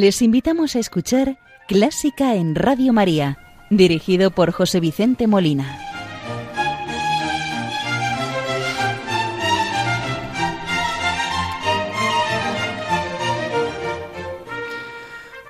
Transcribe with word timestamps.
Les 0.00 0.22
invitamos 0.22 0.76
a 0.76 0.78
escuchar 0.78 1.38
Clásica 1.66 2.36
en 2.36 2.54
Radio 2.54 2.92
María, 2.92 3.36
dirigido 3.68 4.30
por 4.30 4.52
José 4.52 4.78
Vicente 4.78 5.26
Molina. 5.26 5.76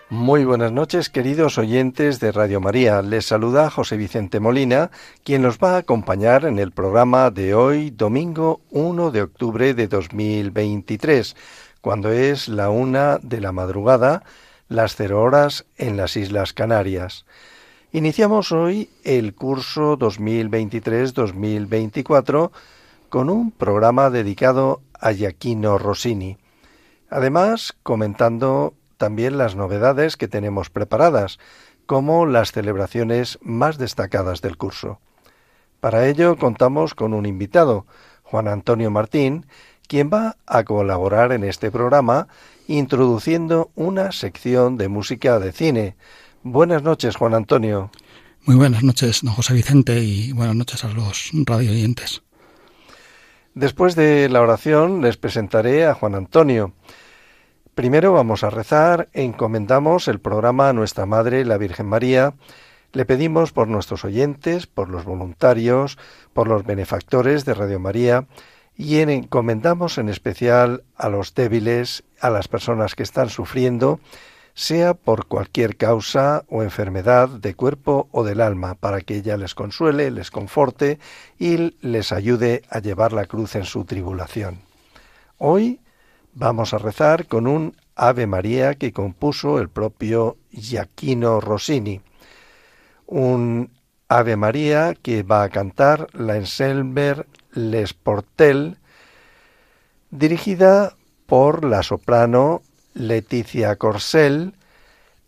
Muy 0.08 0.46
buenas 0.46 0.72
noches, 0.72 1.10
queridos 1.10 1.58
oyentes 1.58 2.18
de 2.18 2.32
Radio 2.32 2.62
María. 2.62 3.02
Les 3.02 3.26
saluda 3.26 3.68
José 3.68 3.98
Vicente 3.98 4.40
Molina, 4.40 4.90
quien 5.24 5.42
nos 5.42 5.58
va 5.58 5.74
a 5.74 5.78
acompañar 5.78 6.46
en 6.46 6.58
el 6.58 6.72
programa 6.72 7.30
de 7.30 7.54
hoy, 7.54 7.90
domingo 7.90 8.62
1 8.70 9.10
de 9.10 9.22
octubre 9.22 9.74
de 9.74 9.88
2023 9.88 11.36
cuando 11.88 12.12
es 12.12 12.48
la 12.48 12.68
una 12.68 13.16
de 13.16 13.40
la 13.40 13.50
madrugada, 13.50 14.22
las 14.68 14.94
cero 14.94 15.22
horas 15.22 15.64
en 15.78 15.96
las 15.96 16.18
Islas 16.18 16.52
Canarias. 16.52 17.24
Iniciamos 17.92 18.52
hoy 18.52 18.90
el 19.04 19.34
curso 19.34 19.98
2023-2024 19.98 22.50
con 23.08 23.30
un 23.30 23.52
programa 23.52 24.10
dedicado 24.10 24.82
a 25.00 25.12
Giaquino 25.12 25.78
Rossini. 25.78 26.36
Además, 27.08 27.74
comentando 27.82 28.74
también 28.98 29.38
las 29.38 29.56
novedades 29.56 30.18
que 30.18 30.28
tenemos 30.28 30.68
preparadas, 30.68 31.38
como 31.86 32.26
las 32.26 32.52
celebraciones 32.52 33.38
más 33.40 33.78
destacadas 33.78 34.42
del 34.42 34.58
curso. 34.58 35.00
Para 35.80 36.06
ello 36.06 36.36
contamos 36.36 36.94
con 36.94 37.14
un 37.14 37.24
invitado, 37.24 37.86
Juan 38.24 38.46
Antonio 38.46 38.90
Martín, 38.90 39.46
quien 39.88 40.10
va 40.12 40.36
a 40.46 40.62
colaborar 40.64 41.32
en 41.32 41.42
este 41.42 41.72
programa 41.72 42.28
introduciendo 42.68 43.70
una 43.74 44.12
sección 44.12 44.76
de 44.76 44.88
música 44.88 45.40
de 45.40 45.50
cine. 45.52 45.96
Buenas 46.42 46.82
noches, 46.82 47.16
Juan 47.16 47.34
Antonio. 47.34 47.90
Muy 48.44 48.56
buenas 48.56 48.84
noches, 48.84 49.20
don 49.22 49.34
José 49.34 49.54
Vicente, 49.54 49.98
y 50.00 50.32
buenas 50.32 50.54
noches 50.54 50.84
a 50.84 50.88
los 50.88 51.30
radio 51.46 51.72
oyentes. 51.72 52.22
Después 53.54 53.96
de 53.96 54.28
la 54.28 54.42
oración 54.42 55.00
les 55.00 55.16
presentaré 55.16 55.86
a 55.86 55.94
Juan 55.94 56.14
Antonio. 56.14 56.74
Primero 57.74 58.12
vamos 58.12 58.44
a 58.44 58.50
rezar, 58.50 59.08
encomendamos 59.14 60.06
el 60.06 60.20
programa 60.20 60.68
a 60.68 60.72
nuestra 60.74 61.06
Madre, 61.06 61.44
la 61.44 61.56
Virgen 61.56 61.86
María, 61.86 62.34
le 62.92 63.04
pedimos 63.04 63.52
por 63.52 63.68
nuestros 63.68 64.04
oyentes, 64.04 64.66
por 64.66 64.88
los 64.88 65.04
voluntarios, 65.04 65.98
por 66.32 66.48
los 66.48 66.64
benefactores 66.64 67.44
de 67.44 67.54
Radio 67.54 67.78
María, 67.78 68.26
y 68.78 69.00
encomendamos 69.00 69.98
en 69.98 70.08
especial 70.08 70.84
a 70.96 71.08
los 71.08 71.34
débiles, 71.34 72.04
a 72.20 72.30
las 72.30 72.46
personas 72.46 72.94
que 72.94 73.02
están 73.02 73.28
sufriendo, 73.28 73.98
sea 74.54 74.94
por 74.94 75.26
cualquier 75.26 75.76
causa 75.76 76.44
o 76.48 76.62
enfermedad 76.62 77.28
de 77.28 77.54
cuerpo 77.54 78.08
o 78.12 78.22
del 78.22 78.40
alma, 78.40 78.76
para 78.76 79.00
que 79.00 79.16
ella 79.16 79.36
les 79.36 79.56
consuele, 79.56 80.12
les 80.12 80.30
conforte 80.30 81.00
y 81.40 81.76
les 81.80 82.12
ayude 82.12 82.62
a 82.70 82.78
llevar 82.78 83.12
la 83.12 83.26
cruz 83.26 83.56
en 83.56 83.64
su 83.64 83.84
tribulación. 83.84 84.60
Hoy 85.38 85.80
vamos 86.32 86.72
a 86.72 86.78
rezar 86.78 87.26
con 87.26 87.48
un 87.48 87.76
Ave 87.96 88.28
María 88.28 88.74
que 88.74 88.92
compuso 88.92 89.58
el 89.58 89.68
propio 89.68 90.36
Giaquino 90.52 91.40
Rossini, 91.40 92.00
un 93.06 93.72
Ave 94.08 94.36
María 94.36 94.94
que 94.94 95.24
va 95.24 95.42
a 95.42 95.48
cantar 95.48 96.06
la 96.14 96.36
Enselmer 96.36 97.26
les 97.52 97.94
Portel, 97.94 98.76
dirigida 100.10 100.94
por 101.26 101.64
la 101.64 101.82
soprano 101.82 102.62
Leticia 102.94 103.76
Corsell 103.76 104.54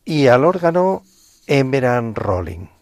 y 0.05 0.27
al 0.27 0.45
órgano 0.45 1.03
Emeran 1.47 2.15
Rolling. 2.15 2.80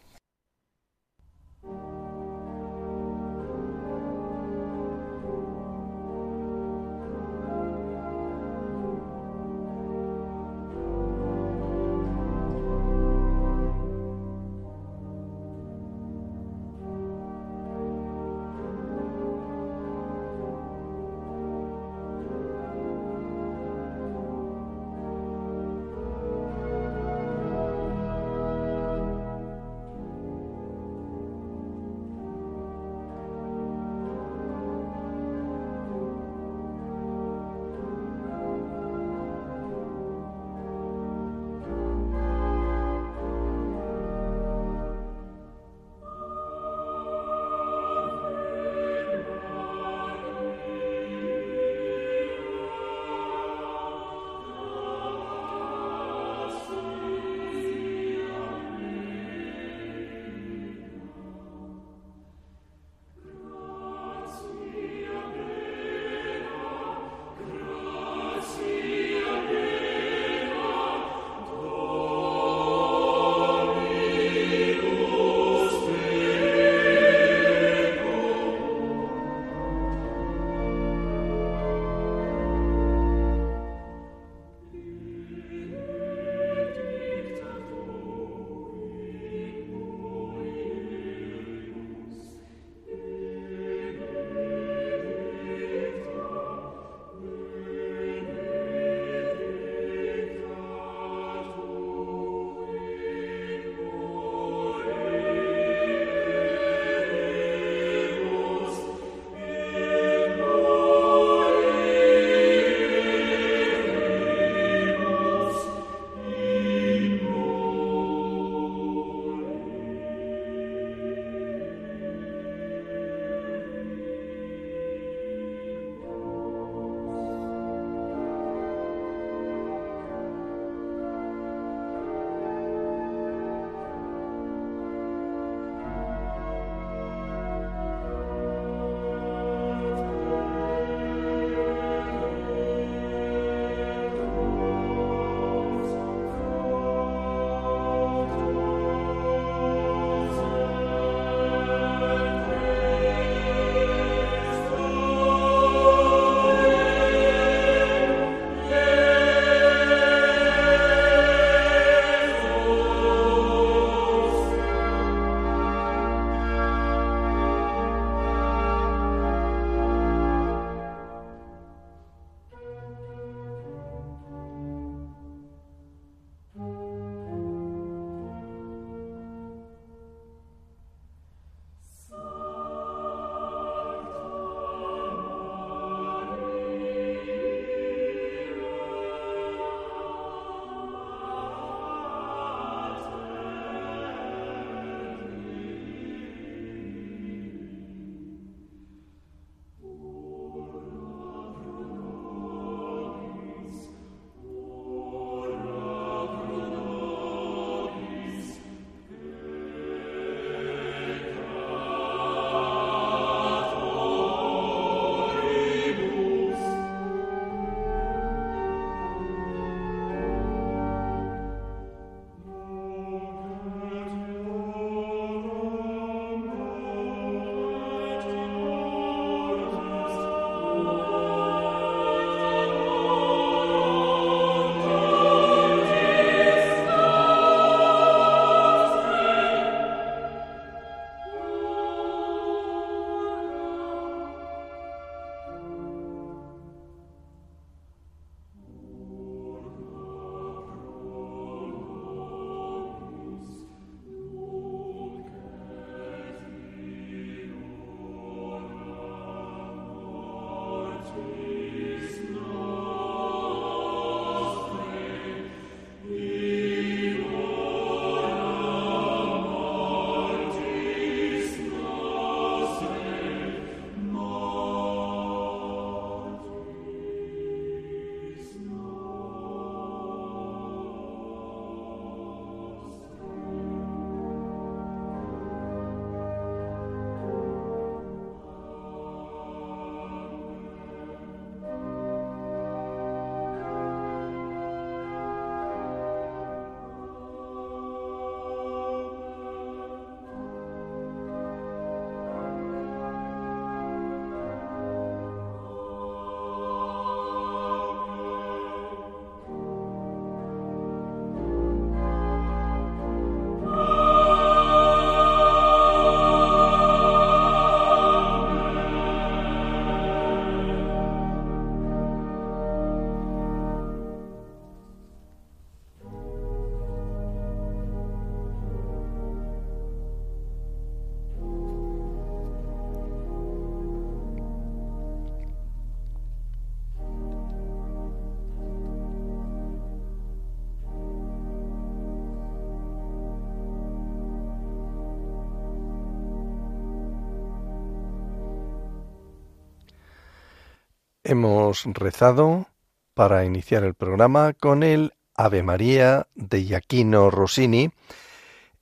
Hemos 351.30 351.85
rezado 351.85 352.69
para 353.12 353.45
iniciar 353.45 353.85
el 353.85 353.92
programa 353.92 354.54
con 354.54 354.83
el 354.83 355.12
Ave 355.35 355.62
María 355.62 356.26
de 356.35 356.64
Giaquino 356.64 357.30
Rossini 357.30 357.90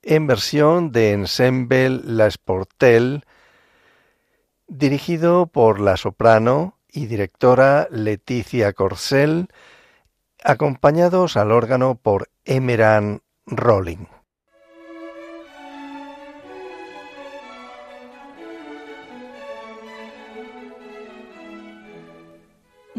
en 0.03 0.29
versión 0.29 0.93
de 0.93 1.11
Ensemble 1.11 1.91
La 2.05 2.31
Sportel, 2.31 3.25
dirigido 4.69 5.49
por 5.49 5.81
la 5.81 5.97
soprano 5.97 6.79
y 6.89 7.07
directora 7.07 7.89
Leticia 7.91 8.73
Corsell, 8.75 9.49
acompañados 10.45 11.37
al 11.37 11.51
órgano 11.51 11.97
por 11.97 12.29
Emeran 12.45 13.23
Rolling. 13.47 14.07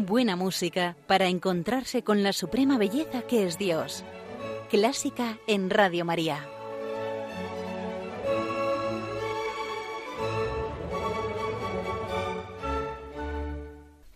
Buena 0.00 0.36
música 0.36 0.94
para 1.08 1.26
encontrarse 1.26 2.04
con 2.04 2.22
la 2.22 2.32
suprema 2.32 2.78
belleza 2.78 3.22
que 3.22 3.44
es 3.44 3.58
Dios. 3.58 4.04
Clásica 4.70 5.38
en 5.48 5.70
Radio 5.70 6.04
María. 6.04 6.46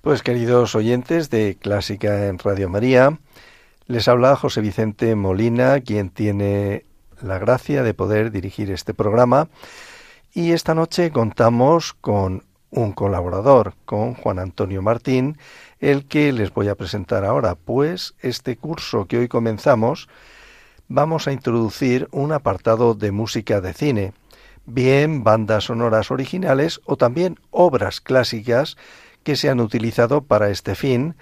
Pues 0.03 0.23
queridos 0.23 0.77
oyentes 0.77 1.31
de 1.31 1.57
Clásica 1.61 2.29
en 2.29 2.39
Radio 2.39 2.69
María, 2.69 3.19
les 3.89 4.07
habla 4.07 4.37
José 4.37 4.61
Vicente 4.61 5.17
Molina, 5.17 5.81
quien 5.81 6.11
tiene 6.11 6.87
la 7.21 7.41
gracia 7.41 7.83
de 7.83 7.93
poder 7.93 8.31
dirigir 8.31 8.71
este 8.71 8.95
programa. 8.95 9.49
Y 10.33 10.53
esta 10.53 10.77
noche 10.77 11.11
contamos 11.11 11.93
con 11.93 12.45
un 12.73 12.93
colaborador, 12.93 13.75
con 13.85 14.15
Juan 14.15 14.41
Antonio 14.41 14.83
Martín, 14.83 15.39
el 15.79 16.07
que 16.07 16.33
les 16.33 16.53
voy 16.53 16.69
a 16.69 16.75
presentar 16.75 17.25
ahora, 17.25 17.55
pues 17.55 18.15
este 18.21 18.57
curso 18.57 19.07
que 19.07 19.19
hoy 19.19 19.29
comenzamos 19.29 20.09
vamos 20.89 21.27
a 21.27 21.33
introducir 21.33 22.09
un 22.11 22.33
apartado 22.33 22.95
de 22.95 23.13
música 23.13 23.61
de 23.61 23.73
cine, 23.73 24.13
bien 24.67 25.25
bandas 25.25 25.65
sonoras 25.65 26.11
originales 26.11 26.81
o 26.85 26.97
también 26.97 27.39
obras 27.51 28.01
clásicas 28.01 28.77
que 29.23 29.37
se 29.37 29.49
han 29.49 29.61
utilizado 29.61 30.23
para 30.23 30.51
este 30.51 30.75
fin 30.75 31.15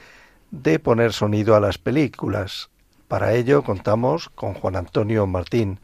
de 0.51 0.79
poner 0.79 1.13
sonido 1.13 1.55
a 1.55 1.61
las 1.61 1.79
películas. 1.79 2.71
Para 3.07 3.35
ello 3.35 3.63
contamos 3.63 4.29
con 4.31 4.55
Juan 4.55 4.77
Antonio 4.77 5.27
Martín. 5.27 5.79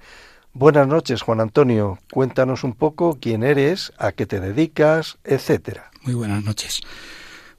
Buenas 0.58 0.88
noches, 0.88 1.20
Juan 1.20 1.42
Antonio. 1.42 1.98
Cuéntanos 2.10 2.64
un 2.64 2.72
poco 2.72 3.18
quién 3.20 3.42
eres, 3.42 3.92
a 3.98 4.12
qué 4.12 4.24
te 4.24 4.40
dedicas, 4.40 5.18
etcétera. 5.22 5.90
Muy 6.00 6.14
buenas 6.14 6.42
noches. 6.42 6.80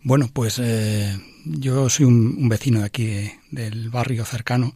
Bueno, 0.01 0.31
pues 0.33 0.57
eh, 0.57 1.15
yo 1.45 1.89
soy 1.89 2.07
un, 2.07 2.49
vecino 2.49 2.79
de 2.79 2.85
aquí 2.85 3.31
del 3.51 3.91
barrio 3.91 4.25
cercano 4.25 4.73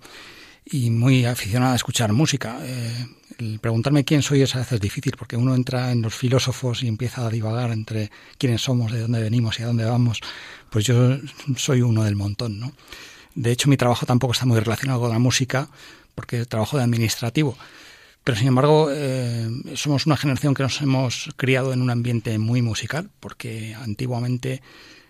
y 0.64 0.92
muy 0.92 1.26
aficionado 1.26 1.74
a 1.74 1.76
escuchar 1.76 2.14
música. 2.14 2.60
Eh, 2.62 3.08
el 3.40 3.60
preguntarme 3.60 4.06
quién 4.06 4.22
soy 4.22 4.44
es 4.44 4.56
a 4.56 4.60
veces 4.60 4.80
difícil 4.80 5.16
porque 5.18 5.36
uno 5.36 5.56
entra 5.56 5.92
en 5.92 6.04
los 6.04 6.14
filósofos 6.14 6.84
y 6.84 6.88
empieza 6.88 7.26
a 7.26 7.30
divagar 7.32 7.72
entre 7.72 8.12
quiénes 8.38 8.62
somos, 8.62 8.92
de 8.92 9.00
dónde 9.00 9.20
venimos 9.20 9.60
y 9.60 9.64
a 9.64 9.66
dónde 9.66 9.86
vamos. 9.86 10.22
Pues 10.70 10.86
yo 10.86 11.18
soy 11.56 11.82
uno 11.82 12.04
del 12.04 12.16
montón, 12.16 12.60
¿no? 12.60 12.72
De 13.34 13.52
hecho, 13.52 13.68
mi 13.68 13.78
trabajo 13.78 14.06
tampoco 14.06 14.34
está 14.34 14.46
muy 14.46 14.60
relacionado 14.60 15.00
con 15.00 15.10
la 15.10 15.18
música 15.18 15.70
porque 16.14 16.46
trabajo 16.46 16.78
de 16.78 16.84
administrativo. 16.84 17.58
Pero 18.24 18.38
sin 18.38 18.48
embargo, 18.48 18.90
eh, 18.92 19.50
somos 19.76 20.06
una 20.06 20.18
generación 20.18 20.54
que 20.54 20.64
nos 20.64 20.82
hemos 20.82 21.30
criado 21.38 21.74
en 21.74 21.82
un 21.82 21.90
ambiente 21.90 22.38
muy 22.38 22.62
musical, 22.62 23.10
porque 23.20 23.76
antiguamente 23.76 24.62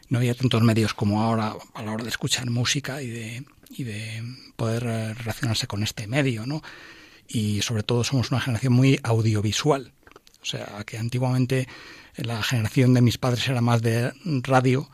no 0.09 0.19
había 0.19 0.33
tantos 0.33 0.61
medios 0.61 0.93
como 0.93 1.21
ahora 1.21 1.55
a 1.73 1.83
la 1.83 1.91
hora 1.91 2.03
de 2.03 2.09
escuchar 2.09 2.49
música 2.49 3.01
y 3.01 3.07
de, 3.07 3.45
y 3.69 3.83
de 3.83 4.23
poder 4.55 4.83
eh, 4.85 5.13
relacionarse 5.13 5.67
con 5.67 5.83
este 5.83 6.07
medio, 6.07 6.45
¿no? 6.45 6.61
Y 7.27 7.61
sobre 7.61 7.83
todo 7.83 8.03
somos 8.03 8.31
una 8.31 8.41
generación 8.41 8.73
muy 8.73 8.99
audiovisual. 9.03 9.93
O 10.41 10.45
sea, 10.45 10.83
que 10.85 10.97
antiguamente 10.97 11.67
la 12.15 12.41
generación 12.43 12.93
de 12.93 13.01
mis 13.01 13.17
padres 13.17 13.47
era 13.47 13.61
más 13.61 13.81
de 13.81 14.11
radio 14.43 14.89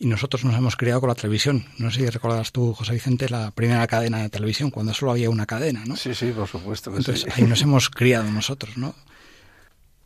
y 0.00 0.06
nosotros 0.06 0.44
nos 0.44 0.56
hemos 0.56 0.76
criado 0.76 1.00
con 1.00 1.10
la 1.10 1.14
televisión. 1.14 1.66
No 1.76 1.90
sé 1.90 2.00
si 2.00 2.08
recordas 2.08 2.52
tú, 2.52 2.72
José 2.72 2.94
Vicente, 2.94 3.28
la 3.28 3.50
primera 3.50 3.86
cadena 3.86 4.22
de 4.22 4.30
televisión, 4.30 4.70
cuando 4.70 4.94
solo 4.94 5.12
había 5.12 5.28
una 5.28 5.44
cadena, 5.44 5.84
¿no? 5.84 5.94
Sí, 5.94 6.14
sí, 6.14 6.32
por 6.32 6.48
supuesto. 6.48 6.90
Entonces 6.96 7.26
ahí 7.36 7.44
nos 7.44 7.60
hemos 7.60 7.90
criado 7.90 8.24
nosotros, 8.30 8.78
¿no? 8.78 8.94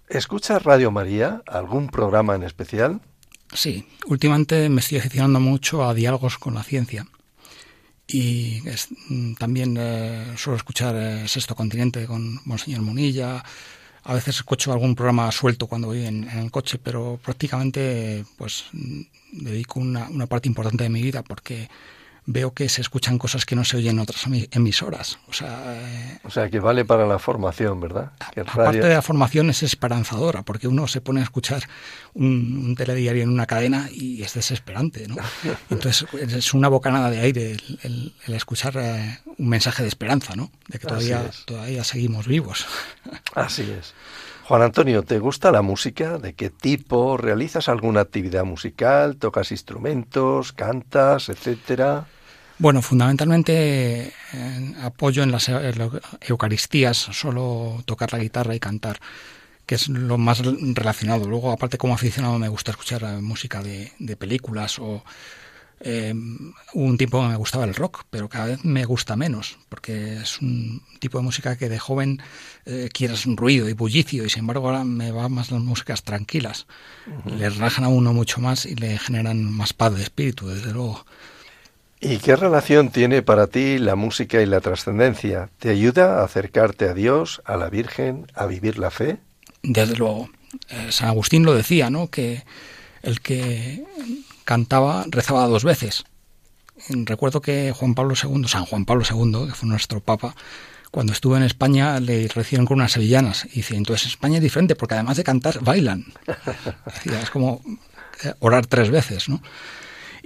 ¿Escuchas 0.08 0.64
Radio 0.64 0.90
María? 0.90 1.42
¿Algún 1.46 1.86
programa 1.86 2.34
en 2.34 2.42
especial? 2.42 3.00
Sí, 3.52 3.86
últimamente 4.06 4.68
me 4.68 4.80
estoy 4.80 4.98
aficionando 4.98 5.38
mucho 5.38 5.88
a 5.88 5.94
diálogos 5.94 6.38
con 6.38 6.54
la 6.54 6.64
ciencia. 6.64 7.06
Y 8.08 8.62
mm, 9.08 9.34
también 9.34 9.76
eh, 9.78 10.34
suelo 10.36 10.56
escuchar 10.56 10.96
eh, 10.96 11.28
Sexto 11.28 11.54
Continente 11.54 12.04
con 12.06 12.40
Monseñor 12.44 12.82
Munilla. 12.82 13.44
A 14.04 14.14
veces 14.14 14.36
escucho 14.36 14.72
algún 14.72 14.94
programa 14.94 15.32
suelto 15.32 15.66
cuando 15.66 15.88
voy 15.88 16.04
en, 16.04 16.28
el 16.28 16.50
coche, 16.50 16.78
pero 16.82 17.18
prácticamente 17.22 18.24
pues 18.36 18.66
mm, 18.72 19.00
dedico 19.32 19.80
una, 19.80 20.08
una 20.08 20.26
parte 20.26 20.48
importante 20.48 20.84
de 20.84 20.90
mi 20.90 21.02
vida 21.02 21.22
porque 21.22 21.68
veo 22.26 22.54
que 22.54 22.68
se 22.68 22.80
escuchan 22.80 23.18
cosas 23.18 23.44
que 23.44 23.54
no 23.54 23.64
se 23.64 23.76
oyen 23.76 23.96
en 23.96 23.98
otras 24.00 24.24
emisoras. 24.50 25.18
O 25.28 25.32
sea, 25.32 25.62
eh, 25.76 26.18
o 26.24 26.30
sea 26.30 26.48
que 26.48 26.58
vale 26.60 26.84
para 26.84 27.06
la 27.06 27.18
formación, 27.18 27.80
¿verdad? 27.80 28.12
aparte 28.46 28.80
de 28.80 28.94
la 28.94 29.02
formación 29.02 29.50
es 29.50 29.62
esperanzadora, 29.62 30.42
porque 30.42 30.68
uno 30.68 30.86
se 30.86 31.00
pone 31.00 31.20
a 31.20 31.24
escuchar 31.24 31.64
un, 32.14 32.74
telediario 32.76 33.22
en 33.22 33.28
una 33.28 33.46
cadena 33.46 33.88
y 33.92 34.22
es 34.22 34.34
desesperante, 34.34 35.06
¿no? 35.06 35.16
Entonces 35.70 36.06
es 36.14 36.54
una 36.54 36.68
bocanada 36.68 37.10
de 37.10 37.20
aire 37.20 37.56
el, 37.82 38.12
escuchar 38.28 38.76
eh, 38.76 39.18
un 39.36 39.48
mensaje 39.48 39.82
de 39.82 39.88
esperanza, 39.88 40.34
¿no? 40.34 40.50
De 40.68 40.78
que 40.78 40.86
todavía, 40.86 41.30
todavía 41.44 41.84
seguimos 41.84 42.26
vivos. 42.26 42.66
Así 43.34 43.62
es. 43.62 43.94
Juan 44.46 44.60
Antonio, 44.60 45.02
¿te 45.02 45.18
gusta 45.18 45.50
la 45.50 45.62
música? 45.62 46.18
¿De 46.18 46.34
qué 46.34 46.50
tipo? 46.50 47.16
¿Realizas 47.16 47.70
alguna 47.70 48.00
actividad 48.02 48.44
musical? 48.44 49.16
¿Tocas 49.16 49.50
instrumentos? 49.50 50.52
¿Cantas? 50.52 51.30
etcétera? 51.30 52.06
Bueno, 52.58 52.82
fundamentalmente 52.82 54.12
eh, 54.34 54.74
apoyo 54.82 55.22
en 55.22 55.32
las 55.32 55.50
Eucaristías, 56.20 56.98
solo 56.98 57.82
tocar 57.86 58.12
la 58.12 58.18
guitarra 58.18 58.54
y 58.54 58.60
cantar, 58.60 59.00
que 59.64 59.76
es 59.76 59.88
lo 59.88 60.18
más 60.18 60.42
relacionado. 60.44 61.26
Luego, 61.26 61.50
aparte 61.50 61.78
como 61.78 61.94
aficionado, 61.94 62.38
me 62.38 62.48
gusta 62.48 62.72
escuchar 62.72 63.02
eh, 63.02 63.22
música 63.22 63.62
de, 63.62 64.16
películas 64.18 64.78
o 64.78 65.02
eh, 65.86 66.14
un 66.72 66.96
tiempo 66.96 67.22
me 67.22 67.36
gustaba 67.36 67.66
el 67.66 67.74
rock, 67.74 68.04
pero 68.08 68.30
cada 68.30 68.46
vez 68.46 68.64
me 68.64 68.86
gusta 68.86 69.16
menos, 69.16 69.58
porque 69.68 70.16
es 70.16 70.40
un 70.40 70.80
tipo 70.98 71.18
de 71.18 71.24
música 71.24 71.56
que 71.56 71.68
de 71.68 71.78
joven 71.78 72.22
eh, 72.64 72.88
quieres 72.90 73.26
un 73.26 73.36
ruido 73.36 73.68
y 73.68 73.74
bullicio, 73.74 74.24
y 74.24 74.30
sin 74.30 74.40
embargo 74.40 74.66
ahora 74.66 74.84
me 74.84 75.12
va 75.12 75.28
más 75.28 75.50
las 75.50 75.60
músicas 75.60 76.02
tranquilas. 76.02 76.66
Le 77.26 77.50
relajan 77.50 77.84
a 77.84 77.88
uno 77.88 78.14
mucho 78.14 78.40
más 78.40 78.64
y 78.64 78.76
le 78.76 78.98
generan 78.98 79.44
más 79.44 79.74
paz 79.74 79.94
de 79.94 80.02
espíritu, 80.02 80.48
desde 80.48 80.72
luego. 80.72 81.04
¿Y 82.00 82.16
qué 82.16 82.34
relación 82.34 82.88
tiene 82.88 83.20
para 83.20 83.46
ti 83.46 83.76
la 83.76 83.94
música 83.94 84.40
y 84.40 84.46
la 84.46 84.62
trascendencia? 84.62 85.50
¿Te 85.58 85.68
ayuda 85.68 86.20
a 86.20 86.24
acercarte 86.24 86.88
a 86.88 86.94
Dios, 86.94 87.42
a 87.44 87.58
la 87.58 87.68
Virgen, 87.68 88.26
a 88.34 88.46
vivir 88.46 88.78
la 88.78 88.90
fe? 88.90 89.18
Desde 89.62 89.96
luego. 89.96 90.30
Eh, 90.70 90.92
San 90.92 91.08
Agustín 91.08 91.44
lo 91.44 91.52
decía, 91.52 91.90
¿no? 91.90 92.08
Que 92.08 92.42
el 93.02 93.20
que 93.20 93.84
cantaba 94.44 95.04
rezaba 95.08 95.46
dos 95.46 95.64
veces. 95.64 96.04
Recuerdo 96.88 97.40
que 97.40 97.72
Juan 97.72 97.94
Pablo 97.94 98.14
II, 98.20 98.48
San 98.48 98.66
Juan 98.66 98.84
Pablo 98.84 99.04
II, 99.08 99.46
que 99.48 99.54
fue 99.54 99.68
nuestro 99.68 100.00
papa, 100.00 100.34
cuando 100.90 101.12
estuvo 101.12 101.36
en 101.36 101.42
España 101.42 101.98
le 101.98 102.28
recibieron 102.28 102.66
con 102.66 102.78
unas 102.78 102.92
sevillanas. 102.92 103.46
Y 103.46 103.56
dice, 103.56 103.76
entonces 103.76 104.08
España 104.08 104.36
es 104.36 104.42
diferente 104.42 104.76
porque 104.76 104.94
además 104.94 105.16
de 105.16 105.24
cantar, 105.24 105.60
bailan. 105.60 106.04
es 107.04 107.30
como 107.30 107.62
eh, 108.22 108.32
orar 108.40 108.66
tres 108.66 108.90
veces, 108.90 109.28
¿no? 109.28 109.42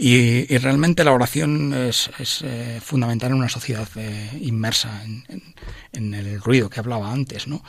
Y, 0.01 0.47
realmente 0.59 1.03
la 1.03 1.13
oración 1.13 1.75
es, 1.75 2.11
eh, 2.45 2.81
fundamental 2.81 3.33
en 3.33 3.39
una 3.39 3.49
sociedad 3.49 3.89
eh, 3.97 4.31
inmersa 4.41 5.03
en, 5.93 6.15
el 6.15 6.41
ruido 6.41 6.71
que 6.71 6.79
hablaba 6.79 7.13
antes, 7.13 7.49
¿no? 7.49 7.65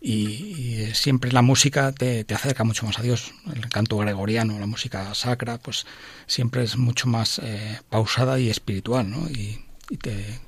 Y, 0.00 0.86
siempre 0.94 1.32
la 1.32 1.42
música 1.42 1.92
te, 1.92 2.24
acerca 2.34 2.64
mucho 2.64 2.86
más 2.86 2.98
a 2.98 3.02
Dios. 3.02 3.32
El 3.54 3.68
canto 3.68 3.96
gregoriano, 3.98 4.58
la 4.58 4.66
música 4.66 5.14
sacra, 5.14 5.58
pues 5.58 5.86
siempre 6.26 6.62
es 6.62 6.76
mucho 6.76 7.08
más 7.08 7.40
eh, 7.42 7.80
pausada 7.88 8.38
y 8.38 8.50
espiritual, 8.50 9.10
¿no? 9.10 9.28
Y, 9.28 9.64
te, 10.00 10.40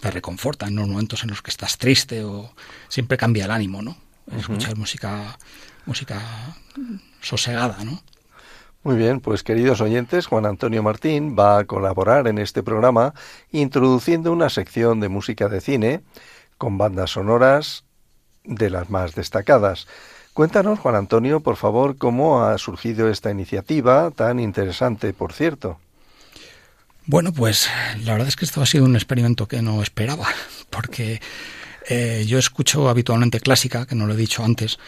te, 0.00 0.10
reconforta 0.10 0.66
en 0.66 0.76
los 0.76 0.88
momentos 0.88 1.22
en 1.22 1.30
los 1.30 1.42
que 1.42 1.50
estás 1.50 1.78
triste 1.78 2.24
o 2.24 2.52
siempre 2.88 3.16
cambia 3.16 3.46
el 3.46 3.50
ánimo, 3.50 3.82
¿no? 3.82 3.96
Escuchar 4.36 4.76
música, 4.76 5.38
música 5.86 6.56
sosegada, 7.20 7.84
¿no? 7.84 8.02
Muy 8.82 8.96
bien, 8.96 9.18
pues 9.18 9.42
queridos 9.42 9.80
oyentes, 9.80 10.26
Juan 10.26 10.46
Antonio 10.46 10.80
Martín 10.80 11.36
va 11.36 11.58
a 11.58 11.64
colaborar 11.64 12.28
en 12.28 12.38
este 12.38 12.62
programa 12.62 13.14
introduciendo 13.50 14.32
una 14.32 14.48
sección 14.48 15.00
de 15.00 15.08
música 15.08 15.48
de 15.48 15.60
cine 15.60 16.02
con 16.56 16.78
bandas 16.78 17.10
sonoras 17.10 17.85
de 18.46 18.70
las 18.70 18.90
más 18.90 19.14
destacadas. 19.14 19.86
Cuéntanos, 20.32 20.78
Juan 20.78 20.96
Antonio, 20.96 21.40
por 21.40 21.56
favor, 21.56 21.96
cómo 21.96 22.44
ha 22.44 22.58
surgido 22.58 23.08
esta 23.08 23.30
iniciativa 23.30 24.10
tan 24.10 24.38
interesante, 24.38 25.12
por 25.12 25.32
cierto. 25.32 25.78
Bueno, 27.06 27.32
pues 27.32 27.68
la 28.04 28.12
verdad 28.12 28.28
es 28.28 28.36
que 28.36 28.44
esto 28.44 28.60
ha 28.60 28.66
sido 28.66 28.84
un 28.84 28.96
experimento 28.96 29.46
que 29.46 29.62
no 29.62 29.82
esperaba, 29.82 30.26
porque 30.70 31.20
eh, 31.88 32.24
yo 32.26 32.38
escucho 32.38 32.88
habitualmente 32.88 33.40
clásica, 33.40 33.86
que 33.86 33.94
no 33.94 34.06
lo 34.06 34.14
he 34.14 34.16
dicho 34.16 34.44
antes, 34.44 34.78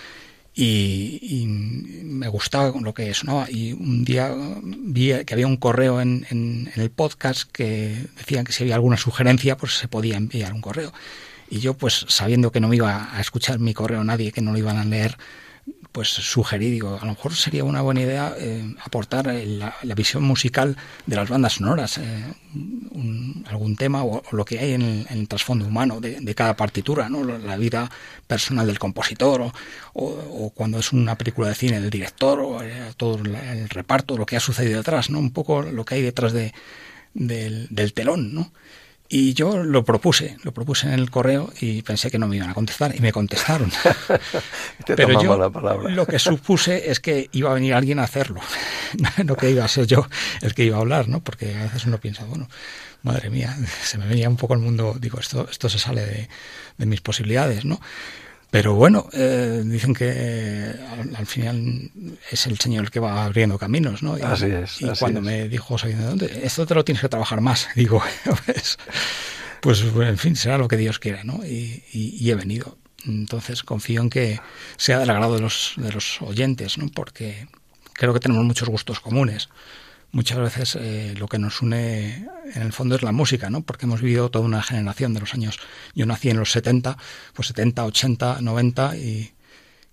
y, 0.55 1.47
me 1.47 2.27
gustaba 2.29 2.73
lo 2.81 2.93
que 2.93 3.15
sonaba. 3.15 3.49
Y 3.49 3.73
un 3.73 4.05
día 4.05 4.35
vi 4.63 5.25
que 5.25 5.35
había 5.35 5.47
un 5.47 5.57
correo 5.57 6.01
en, 6.01 6.27
en, 6.31 6.71
el 6.75 6.91
podcast 6.91 7.51
que 7.51 8.07
decían 8.17 8.45
que 8.45 8.53
si 8.53 8.65
había 8.65 8.75
alguna 8.75 8.97
sugerencia, 8.97 9.57
pues 9.57 9.79
se 9.79 9.87
podía 9.89 10.17
enviar 10.17 10.53
un 10.53 10.61
correo. 10.61 10.93
Y 11.51 11.61
yo, 11.61 11.75
pues 11.75 12.05
sabiendo 12.09 12.53
que 12.53 12.61
no 12.61 12.69
me 12.69 12.77
iba 12.77 13.09
a 13.13 13.21
escuchar 13.21 13.59
mi 13.59 13.75
correo 13.75 14.05
nadie, 14.05 14.33
que 14.33 14.43
no 14.43 14.53
lo 14.53 14.59
iban 14.59 14.77
a 14.77 14.85
leer, 14.85 15.17
pues 15.93 16.09
sugerí, 16.09 16.71
digo, 16.71 16.99
a 17.01 17.05
lo 17.05 17.13
mejor 17.13 17.35
sería 17.35 17.65
una 17.65 17.81
buena 17.81 18.03
idea 18.03 18.35
eh, 18.39 18.75
aportar 18.85 19.27
la, 19.27 19.75
visión 19.97 20.23
musical 20.23 20.77
de 21.07 21.17
las 21.17 21.29
bandas 21.29 21.55
sonoras, 21.55 21.99
eh, 21.99 22.25
algún 23.47 23.77
tema 23.77 24.05
o, 24.05 24.23
lo 24.33 24.45
que 24.45 24.59
hay 24.59 24.75
en 24.75 25.07
el, 25.09 25.29
trasfondo 25.29 25.67
humano 25.67 26.01
de, 26.01 26.35
cada 26.35 26.55
partitura, 26.57 27.09
¿no? 27.09 27.25
la 27.25 27.57
vida 27.57 27.91
personal 28.27 28.67
del 28.67 28.79
compositor 28.79 29.51
o, 29.95 30.53
cuando 30.55 30.79
es 30.79 30.93
una 30.93 31.17
película 31.17 31.49
de 31.49 31.55
cine 31.55 31.79
el 31.79 31.91
director 31.91 32.41
o 32.41 32.63
eh, 32.63 32.93
todo 32.97 33.19
el 33.19 33.69
reparto, 33.69 34.17
lo 34.17 34.27
que 34.27 34.37
ha 34.37 34.41
sucedido 34.41 34.79
detrás, 34.79 35.11
¿no? 35.11 35.19
un 35.19 35.33
poco 35.33 35.63
lo 35.63 35.85
que 35.85 35.97
hay 35.97 36.03
detrás 36.03 36.33
de, 36.33 36.53
del, 37.15 37.67
del 37.71 37.93
telón, 37.93 38.35
¿no? 38.35 38.53
Y 39.11 39.33
yo 39.33 39.65
lo 39.65 39.85
propuse, 39.85 40.37
lo 40.45 40.53
propuse 40.53 40.87
en 40.87 40.93
el 40.93 41.11
correo 41.11 41.51
y 41.61 41.81
pensé 41.81 42.11
que 42.11 42.19
no 42.19 42.29
me 42.29 42.37
iban 42.37 42.51
a 42.51 42.55
contestar 42.55 42.95
y 42.95 43.01
me 43.01 43.11
contestaron. 43.11 43.73
Pero 44.87 45.23
yo 45.23 45.39
la 45.39 45.49
palabra. 45.49 45.89
lo 45.89 46.07
que 46.07 46.19
supuse 46.19 46.91
es 46.91 47.01
que 47.01 47.31
iba 47.33 47.51
a 47.51 47.55
venir 47.55 47.73
alguien 47.73 48.01
a 48.01 48.03
hacerlo, 48.03 48.43
no 49.25 49.35
que 49.35 49.51
iba 49.51 49.65
a 49.65 49.69
ser 49.69 49.87
yo 49.87 50.07
el 50.43 50.55
que 50.55 50.65
iba 50.65 50.77
a 50.77 50.81
hablar, 50.81 51.09
¿no? 51.09 51.21
Porque 51.21 51.57
a 51.57 51.63
veces 51.63 51.87
uno 51.87 51.99
piensa, 51.99 52.25
bueno, 52.27 52.51
madre 53.03 53.31
mía, 53.31 53.57
se 53.83 53.97
me 53.97 54.07
venía 54.07 54.29
un 54.29 54.37
poco 54.37 54.53
el 54.53 54.61
mundo, 54.61 54.95
digo, 55.01 55.19
esto, 55.19 55.49
esto 55.51 55.71
se 55.71 55.79
sale 55.79 56.05
de, 56.05 56.29
de 56.77 56.87
mis 56.87 57.01
posibilidades, 57.01 57.65
¿no? 57.65 57.81
Pero 58.51 58.75
bueno, 58.75 59.07
eh, 59.13 59.63
dicen 59.65 59.93
que 59.93 60.75
al, 61.17 61.27
final 61.27 61.91
es 62.31 62.47
el 62.47 62.59
Señor 62.59 62.85
el 62.85 62.91
que 62.91 62.99
va 62.99 63.25
abriendo 63.25 63.59
caminos, 63.59 64.03
¿no? 64.03 64.17
Y, 64.17 64.23
así 64.23 64.47
es. 64.47 64.81
Y 64.81 64.89
cuando 64.99 65.21
me 65.21 65.49
dijo, 65.49 65.77
¿dónde? 65.77 66.41
Esto 66.45 66.65
te 66.67 66.75
lo 66.75 66.85
tienes 66.85 67.03
que 67.03 67.11
trabajar 67.11 67.43
más. 67.43 67.69
Digo, 67.75 68.03
pues, 68.47 68.79
pues, 69.61 69.83
en 69.83 70.17
fin, 70.17 70.35
será 70.35 70.57
lo 70.57 70.67
que 70.67 70.79
Dios 70.79 70.99
quiera, 70.99 71.25
¿no? 71.25 71.45
Y, 71.45 71.85
y, 71.93 72.31
he 72.31 72.35
venido. 72.35 72.79
Entonces 73.07 73.63
confío 73.63 74.01
en 74.01 74.11
que 74.11 74.41
sea 74.79 74.99
del 74.99 75.11
agrado 75.11 75.35
de 75.35 75.41
los, 75.41 75.75
de 75.77 75.93
los 75.93 76.23
oyentes, 76.23 76.79
¿no? 76.79 76.89
Porque 76.89 77.49
creo 77.93 78.15
que 78.15 78.21
tenemos 78.21 78.45
muchos 78.45 78.69
gustos 78.69 79.01
comunes 79.01 79.51
muchas 80.13 80.39
veces 80.39 80.77
eh, 80.81 81.15
lo 81.19 81.29
que 81.29 81.39
nos 81.39 81.63
une 81.63 82.29
en 82.55 82.63
el 82.63 82.73
fondo 82.73 82.95
es 82.97 83.03
la 83.03 83.13
música, 83.13 83.51
¿no? 83.51 83.63
Porque 83.63 83.87
hemos 83.87 84.01
vivido 84.01 84.31
toda 84.31 84.45
una 84.45 84.63
generación 84.63 85.15
de 85.15 85.21
los 85.21 85.35
años. 85.35 85.59
Yo 85.95 86.07
nací 86.07 86.31
en 86.31 86.39
los 86.39 86.53
70, 86.53 86.97
pues 87.35 87.49
70, 87.49 87.85
80, 87.85 88.41
90 88.41 88.97
y, 88.97 89.33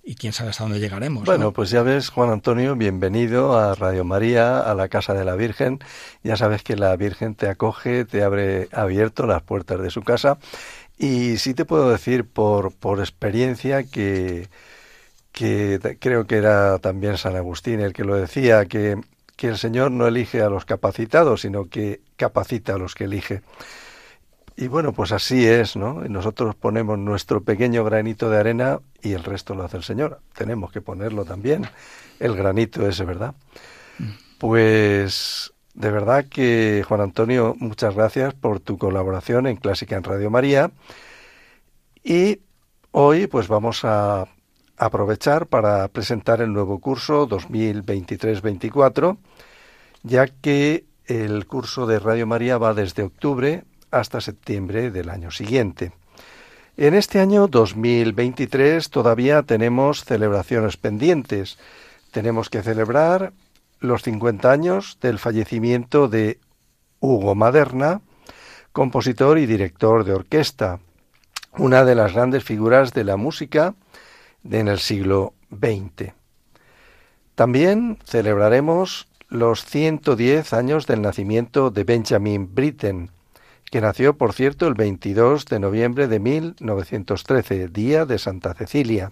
y 0.04 0.16
quién 0.16 0.34
sabe 0.34 0.52
hasta 0.52 0.64
dónde 0.64 0.80
llegaremos. 0.80 1.26
Bueno, 1.26 1.52
pues 1.52 1.70
ya 1.70 1.82
ves, 1.82 2.10
Juan 2.10 2.30
Antonio, 2.30 2.76
bienvenido 2.76 3.58
a 3.58 3.76
Radio 3.76 4.04
María, 4.04 4.60
a 4.60 4.74
la 4.76 4.88
Casa 4.88 5.14
de 5.14 5.26
la 5.26 5.36
Virgen. 5.36 5.80
Ya 6.24 6.38
sabes 6.38 6.64
que 6.64 6.76
la 6.76 6.96
Virgen 6.96 7.36
te 7.36 7.50
acoge, 7.50 8.06
te 8.06 8.24
abre 8.24 8.70
abierto 8.72 9.26
las 9.26 9.42
puertas 9.42 9.82
de 9.82 9.90
su 9.90 10.04
casa. 10.04 10.38
Y 10.98 11.38
sí 11.38 11.54
te 11.54 11.66
puedo 11.66 11.90
decir 11.90 12.26
por, 12.26 12.72
por 12.72 13.00
experiencia 13.00 13.84
que, 13.84 14.48
que 15.34 15.98
creo 16.00 16.26
que 16.26 16.38
era 16.38 16.80
también 16.80 17.18
San 17.18 17.36
Agustín 17.36 17.82
el 17.82 17.92
que 17.92 18.06
lo 18.06 18.16
decía, 18.16 18.66
que 18.66 19.02
que 19.36 19.48
el 19.48 19.58
Señor 19.58 19.92
no 19.92 20.08
elige 20.08 20.42
a 20.42 20.50
los 20.50 20.66
capacitados, 20.66 21.42
sino 21.42 21.70
que 21.70 22.02
capacita 22.16 22.76
a 22.76 22.78
los 22.78 22.96
que 22.96 23.06
elige. 23.06 23.42
Y 24.58 24.68
bueno, 24.68 24.94
pues 24.94 25.12
así 25.12 25.46
es, 25.46 25.76
¿no? 25.76 26.02
Nosotros 26.08 26.56
ponemos 26.56 26.98
nuestro 26.98 27.42
pequeño 27.42 27.84
granito 27.84 28.30
de 28.30 28.38
arena 28.38 28.80
y 29.02 29.12
el 29.12 29.24
resto 29.24 29.54
lo 29.54 29.64
hace 29.64 29.78
el 29.78 29.84
Señor. 29.84 30.22
Tenemos 30.34 30.72
que 30.72 30.80
ponerlo 30.80 31.26
también, 31.26 31.68
el 32.20 32.36
granito 32.36 32.88
ese, 32.88 33.04
¿verdad? 33.04 33.36
Pues 34.38 35.54
de 35.74 35.92
verdad 35.92 36.26
que, 36.30 36.86
Juan 36.88 37.02
Antonio, 37.02 37.56
muchas 37.60 37.96
gracias 37.96 38.34
por 38.34 38.62
tu 38.62 38.78
colaboración 38.78 39.46
en 39.46 39.58
Clásica 39.58 39.98
en 39.98 40.04
Radio 40.04 40.30
María. 40.30 40.72
Y 42.02 42.40
hoy 42.92 43.28
pues 43.28 43.50
vamos 43.50 43.84
a 43.84 44.26
aprovechar 44.78 45.48
para 45.48 45.88
presentar 45.88 46.42
el 46.42 46.52
nuevo 46.54 46.80
curso 46.80 47.28
2023-24, 47.28 49.18
ya 50.04 50.28
que 50.28 50.86
el 51.06 51.46
curso 51.46 51.86
de 51.86 52.00
Radio 52.00 52.28
María 52.28 52.58
va 52.58 52.74
desde 52.74 53.04
octubre 53.04 53.64
hasta 53.92 54.22
septiembre 54.22 54.92
del 54.92 55.10
año 55.10 55.32
siguiente. 55.32 55.94
En 56.78 56.94
este 56.94 57.20
año 57.20 57.48
2023 57.48 58.90
todavía 58.90 59.44
tenemos 59.44 60.04
celebraciones 60.04 60.76
pendientes. 60.76 61.58
Tenemos 62.12 62.50
que 62.50 62.62
celebrar 62.64 63.32
los 63.80 64.04
50 64.04 64.52
años 64.52 64.98
del 65.02 65.20
fallecimiento 65.20 66.10
de 66.10 66.40
Hugo 67.00 67.34
Maderna, 67.36 68.02
compositor 68.74 69.38
y 69.38 69.46
director 69.46 70.04
de 70.04 70.14
orquesta, 70.14 70.80
una 71.58 71.86
de 71.86 71.96
las 71.96 72.14
grandes 72.14 72.44
figuras 72.44 72.94
de 72.94 73.06
la 73.06 73.16
música 73.16 73.76
en 74.50 74.68
el 74.68 74.80
siglo 74.80 75.34
XX. 75.52 76.14
También 77.36 77.98
celebraremos 78.06 79.08
los 79.28 79.66
110 79.66 80.54
años 80.54 80.88
del 80.88 81.02
nacimiento 81.02 81.72
de 81.72 81.84
Benjamin 81.84 82.54
Britten, 82.54 83.12
que 83.70 83.82
nació, 83.82 84.18
por 84.18 84.34
cierto, 84.34 84.68
el 84.68 84.76
22 84.76 85.46
de 85.46 85.60
noviembre 85.60 86.08
de 86.08 86.20
1913, 86.20 87.68
día 87.68 88.06
de 88.06 88.20
Santa 88.20 88.54
Cecilia. 88.54 89.12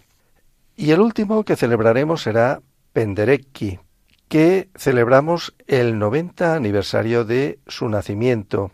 Y 0.76 0.92
el 0.92 1.02
último 1.02 1.44
que 1.44 1.56
celebraremos 1.56 2.22
será 2.22 2.62
Penderecki, 2.94 3.80
que 4.30 4.70
celebramos 4.76 5.54
el 5.68 6.00
90 6.00 6.56
aniversario 6.56 7.26
de 7.26 7.60
su 7.68 7.90
nacimiento. 7.90 8.72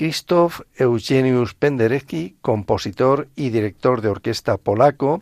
Krzysztof 0.00 0.62
Eugeniusz 0.78 1.52
Penderecki, 1.52 2.36
compositor 2.40 3.28
y 3.36 3.50
director 3.50 4.00
de 4.00 4.08
orquesta 4.08 4.56
polaco, 4.56 5.20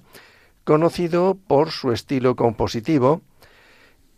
conocido 0.63 1.37
por 1.49 1.73
su 1.73 1.91
estilo 1.91 2.37
compositivo 2.37 3.23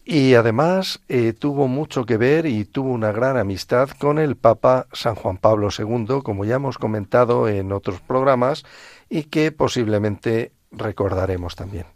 y 0.04 0.34
además 0.34 1.00
eh, 1.08 1.32
tuvo 1.32 1.66
mucho 1.66 2.04
que 2.04 2.18
ver 2.18 2.44
y 2.44 2.66
tuvo 2.66 2.90
una 2.90 3.10
gran 3.10 3.38
amistad 3.38 3.88
con 3.88 4.18
el 4.18 4.36
Papa 4.36 4.86
San 4.92 5.14
Juan 5.14 5.38
Pablo 5.38 5.70
II, 5.70 6.20
como 6.22 6.44
ya 6.44 6.56
hemos 6.56 6.76
comentado 6.76 7.48
en 7.48 7.72
otros 7.72 8.02
programas 8.02 8.66
y 9.08 9.22
que 9.22 9.52
posiblemente 9.52 10.52
recordaremos 10.72 11.56
también. 11.56 11.86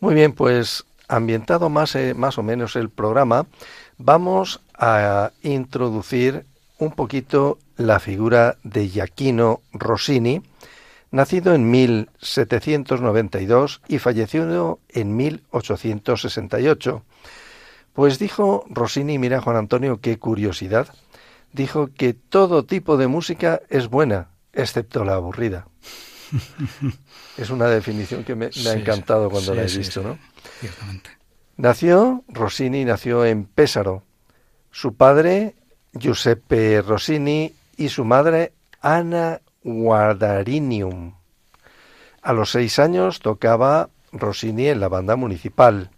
Muy 0.00 0.14
bien, 0.14 0.32
pues 0.32 0.86
ambientado 1.06 1.68
más, 1.68 1.94
eh, 1.96 2.14
más 2.14 2.38
o 2.38 2.42
menos 2.42 2.76
el 2.76 2.88
programa, 2.88 3.44
vamos 3.98 4.62
a 4.72 5.32
introducir 5.42 6.46
un 6.78 6.92
poquito 6.92 7.58
la 7.80 7.98
figura 7.98 8.58
de 8.62 8.88
Giacchino 8.88 9.62
Rossini, 9.72 10.42
nacido 11.10 11.54
en 11.54 11.70
1792 11.70 13.80
y 13.88 13.98
fallecido 13.98 14.80
en 14.90 15.16
1868. 15.16 17.02
Pues 17.94 18.18
dijo 18.18 18.64
Rossini, 18.68 19.18
mira 19.18 19.40
Juan 19.40 19.56
Antonio, 19.56 19.98
qué 20.00 20.18
curiosidad, 20.18 20.88
dijo 21.52 21.88
que 21.96 22.12
todo 22.12 22.64
tipo 22.64 22.98
de 22.98 23.08
música 23.08 23.62
es 23.70 23.88
buena, 23.88 24.28
excepto 24.52 25.04
la 25.04 25.14
aburrida. 25.14 25.66
es 27.38 27.50
una 27.50 27.66
definición 27.66 28.24
que 28.24 28.34
me, 28.34 28.46
ha 28.46 28.72
encantado 28.72 29.30
cuando 29.30 29.54
la 29.54 29.62
he 29.62 29.66
visto, 29.66 30.02
¿no? 30.02 30.18
Nació, 31.56 32.24
Rossini 32.28 32.84
nació 32.84 33.24
en 33.24 33.46
Pésaro. 33.46 34.04
Su 34.70 34.94
padre 34.94 35.54
Giuseppe 35.92 36.82
Rossini 36.82 37.52
y 37.80 37.88
su 37.88 38.04
madre 38.04 38.52
Ana 38.82 39.40
Guardarinium. 39.64 41.14
A 42.20 42.34
los 42.34 42.50
seis 42.50 42.78
años 42.78 43.20
tocaba 43.20 43.88
Rossini 44.12 44.68
en 44.68 44.80
la 44.80 44.88
banda 44.88 45.16
municipal. 45.16 45.88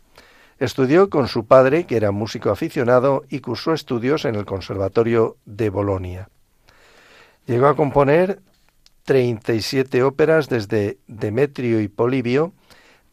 Estudió 0.60 1.10
con 1.10 1.26
su 1.26 1.44
padre, 1.44 1.84
que 1.84 1.96
era 1.96 2.12
músico 2.12 2.50
aficionado, 2.50 3.24
y 3.28 3.40
cursó 3.40 3.72
estudios 3.72 4.24
en 4.26 4.36
el 4.36 4.46
Conservatorio 4.46 5.38
de 5.44 5.70
Bolonia. 5.70 6.28
Llegó 7.46 7.66
a 7.66 7.74
componer 7.74 8.38
37 9.04 10.04
óperas 10.04 10.48
desde 10.48 10.98
Demetrio 11.08 11.80
y 11.80 11.88
Polibio 11.88 12.52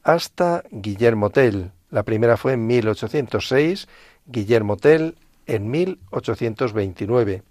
hasta 0.04 0.64
Guillermo 0.70 1.32
Tell. 1.32 1.72
La 1.90 2.04
primera 2.04 2.38
fue 2.38 2.54
en 2.54 2.68
1806, 2.68 3.88
Guillermo 4.28 4.78
Tell 4.78 5.16
en 5.48 5.72
1829. 5.72 7.42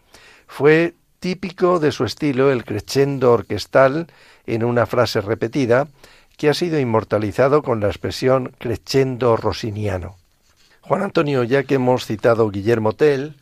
Fue 0.47 0.95
típico 1.21 1.79
de 1.79 1.93
su 1.93 2.05
estilo 2.05 2.51
el 2.51 2.65
crescendo 2.65 3.33
orquestal 3.33 4.07
en 4.47 4.65
una 4.65 4.87
frase 4.87 5.21
repetida 5.21 5.89
que 6.37 6.49
ha 6.49 6.55
sido 6.55 6.79
inmortalizado 6.79 7.63
con 7.63 7.81
la 7.81 7.89
expresión 7.89 8.55
crescendo 8.59 9.37
rosiniano. 9.37 10.17
Juan 10.81 11.03
Antonio, 11.03 11.45
ya 11.45 11.65
que 11.65 11.75
hemos 11.75 12.07
citado 12.07 12.49
Guillermo 12.51 12.95
Tell, 12.95 13.35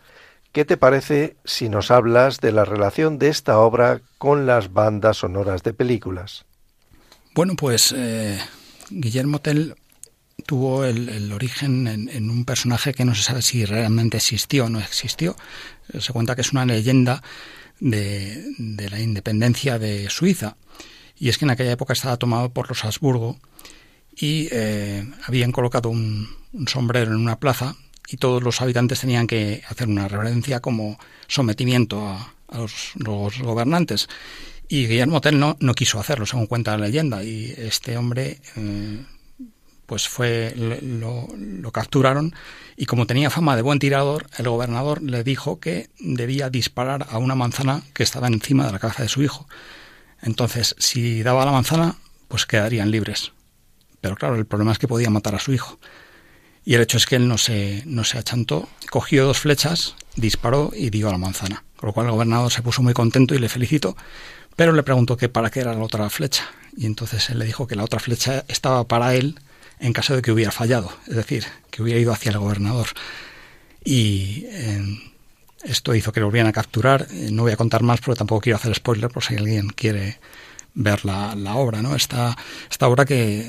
¿qué 0.53 0.65
te 0.65 0.77
parece 0.77 1.37
si 1.45 1.69
nos 1.69 1.91
hablas 1.91 2.41
de 2.41 2.53
la 2.53 2.65
relación 2.65 3.19
de 3.19 3.29
esta 3.29 3.59
obra 3.59 4.01
con 4.19 4.47
las 4.47 4.73
bandas 4.73 5.19
sonoras 5.19 5.63
de 5.63 5.75
películas? 5.75 6.45
Bueno, 7.35 7.55
pues 7.55 7.95
eh, 7.97 8.39
Guillermo 8.91 9.41
Tell 9.41 9.77
tuvo 10.47 10.85
el, 10.85 11.33
origen 11.33 11.87
en, 11.87 12.31
un 12.31 12.45
personaje 12.45 12.95
que 12.95 13.05
no 13.05 13.15
se 13.15 13.23
sabe 13.23 13.43
si 13.43 13.65
realmente 13.65 14.17
existió 14.17 14.67
o 14.67 14.69
no 14.69 14.81
existió. 14.81 15.37
Se 15.99 16.13
cuenta 16.13 16.35
que 16.35 16.41
es 16.41 16.53
una 16.53 16.65
leyenda 16.65 17.23
de, 17.81 18.89
la 18.91 19.01
independencia 19.01 19.79
de 19.79 20.09
Suiza. 20.11 20.57
Y 21.19 21.29
es 21.29 21.39
que 21.39 21.45
en 21.45 21.51
aquella 21.51 21.73
época 21.73 21.93
estaba 21.93 22.17
tomado 22.17 22.51
por 22.51 22.69
los 22.69 22.85
Habsburgo 22.85 23.39
y 24.15 24.49
eh, 24.51 25.07
habían 25.25 25.53
colocado 25.53 25.89
un, 25.89 26.29
sombrero 26.67 27.13
en 27.13 27.19
una 27.19 27.39
plaza 27.39 27.77
y 28.09 28.17
todos 28.17 28.43
los 28.43 28.61
habitantes 28.61 29.01
tenían 29.01 29.27
que 29.27 29.63
hacer 29.69 29.89
una 29.89 30.09
reverencia 30.09 30.61
como 30.61 30.99
sometimiento 31.27 32.07
a, 32.07 32.33
los, 32.53 32.93
gobernantes. 32.97 34.09
Y 34.69 34.87
Guillermo 34.87 35.21
Tell 35.21 35.39
no, 35.39 35.57
no 35.61 35.75
quiso 35.75 36.01
hacerlo, 36.01 36.27
según 36.27 36.47
cuenta 36.47 36.77
la 36.77 36.87
leyenda, 36.87 37.23
y 37.23 37.55
este 37.57 37.97
hombre 37.97 38.41
eh, 38.57 39.05
pues 39.87 40.09
fue 40.09 40.53
lo, 40.57 41.71
capturaron 41.73 42.35
y 42.77 42.87
como 42.87 43.07
tenía 43.07 43.31
fama 43.31 43.57
de 43.57 43.63
buen 43.63 43.79
tirador, 43.79 44.27
el 44.37 44.49
gobernador 44.49 45.03
le 45.03 45.25
dijo 45.25 45.61
que 45.61 45.89
debía 45.99 46.51
disparar 46.51 47.07
a 47.11 47.19
una 47.19 47.35
manzana 47.35 47.83
que 47.95 48.03
estaba 48.03 48.27
encima 48.27 48.67
de 48.67 48.73
la 48.73 48.79
cabeza 48.79 49.03
de 49.03 49.09
su 49.09 49.23
hijo. 49.23 49.49
Entonces, 50.23 50.75
si 50.79 51.23
daba 51.23 51.45
la 51.45 51.53
manzana, 51.53 51.97
pues 52.29 52.47
quedarían 52.47 52.91
libres. 52.91 53.33
Pero 54.01 54.17
claro, 54.17 54.37
el 54.37 54.47
problema 54.47 54.73
es 54.73 54.79
que 54.79 54.89
podía 54.89 55.11
matar 55.11 55.35
a 55.35 55.41
su 55.41 55.53
hijo. 55.53 55.79
Y 56.65 56.75
el 56.75 56.83
hecho 56.83 56.97
es 56.97 57.07
que 57.07 57.17
él 57.17 57.29
no 57.29 57.39
se, 57.39 57.83
no 57.87 58.05
se 58.05 58.19
achantó, 58.19 58.69
cogió 58.91 59.25
dos 59.25 59.39
flechas, 59.39 59.95
disparó 60.17 60.73
y 60.75 60.91
dio 60.91 61.09
a 61.09 61.13
la 61.13 61.19
manzana. 61.19 61.65
Con 61.77 61.89
lo 61.89 61.93
cual 61.93 62.07
el 62.07 62.13
gobernador 62.13 62.51
se 62.51 62.63
puso 62.63 62.83
muy 62.83 62.93
contento 62.93 63.35
y 63.35 63.39
le 63.39 63.49
felicitó, 63.49 63.97
pero 64.57 64.73
le 64.73 64.83
preguntó 64.83 65.17
que 65.17 65.29
para 65.29 65.51
qué 65.51 65.61
era 65.61 65.75
la 65.75 65.85
otra 65.85 66.11
flecha. 66.11 66.45
Y 66.77 66.87
entonces 66.87 67.31
él 67.31 67.39
le 67.39 67.45
dijo 67.45 67.67
que 67.67 67.77
la 67.77 67.85
otra 67.85 68.01
flecha 68.01 68.45
estaba 68.49 68.85
para 68.85 69.15
él 69.15 69.39
en 69.79 69.93
caso 69.93 70.17
de 70.17 70.23
que 70.23 70.33
hubiera 70.33 70.53
fallado, 70.53 70.93
es 71.07 71.17
decir, 71.17 71.45
que 71.71 71.83
hubiera 71.83 72.01
ido 72.01 72.13
hacia 72.13 72.31
el 72.31 72.39
gobernador. 72.39 72.89
Y 73.85 74.47
eh, 74.49 74.99
esto 75.65 75.95
hizo 75.95 76.13
que 76.13 76.21
lo 76.21 76.27
volvieran 76.27 76.49
a 76.49 76.53
capturar. 76.53 77.07
Eh, 77.11 77.29
no 77.33 77.43
voy 77.43 77.53
a 77.53 77.57
contar 77.57 77.83
más 77.83 78.01
porque 78.01 78.19
tampoco 78.19 78.41
quiero 78.41 78.57
hacer 78.57 78.75
spoiler 78.75 79.11
por 79.11 79.23
si 79.23 79.37
alguien 79.37 79.69
quiere 79.69 80.19
ver 80.75 81.05
la, 81.05 81.55
obra, 81.55 81.83
¿no? 81.83 81.97
Esta, 81.97 82.37
esta 82.71 82.87
obra 82.89 83.05
que 83.07 83.41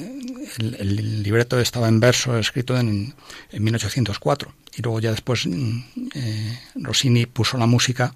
el, 0.59 1.23
libreto 1.23 1.59
estaba 1.59 1.89
en 1.89 1.99
verso, 1.99 2.37
escrito 2.37 2.77
en, 2.77 3.13
en 3.51 3.63
1804, 3.63 4.53
y 4.77 4.81
luego 4.81 5.01
ya 5.01 5.11
después 5.11 5.45
mm, 5.45 5.79
eh, 6.15 6.59
Rossini 6.75 7.25
puso 7.25 7.57
la 7.57 7.65
música 7.65 8.13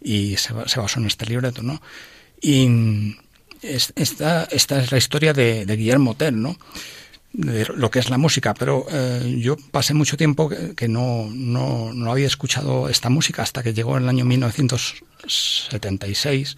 y 0.00 0.36
se, 0.38 0.54
se, 0.66 0.80
basó 0.80 0.98
en 0.98 1.06
este 1.06 1.26
libreto, 1.26 1.62
¿no? 1.62 1.80
Y 2.40 2.66
mm, 2.68 3.16
esta, 3.62 4.44
esta 4.50 4.82
es 4.82 4.90
la 4.90 4.98
historia 4.98 5.32
de, 5.32 5.64
de 5.64 5.76
Guillermo 5.76 6.16
Tell, 6.16 6.42
¿no? 6.42 6.56
De 7.32 7.66
lo 7.74 7.90
que 7.90 7.98
es 7.98 8.10
la 8.10 8.18
música, 8.18 8.54
pero 8.54 8.86
eh, 8.90 9.36
yo 9.38 9.56
pasé 9.70 9.94
mucho 9.94 10.16
tiempo 10.16 10.50
que, 10.76 10.88
no, 10.88 11.28
no, 11.32 11.94
no, 11.94 12.10
había 12.10 12.26
escuchado 12.26 12.88
esta 12.88 13.08
música 13.08 13.42
hasta 13.42 13.62
que 13.62 13.72
llegó 13.72 13.96
el 13.96 14.08
año 14.08 14.24
1976, 14.24 16.56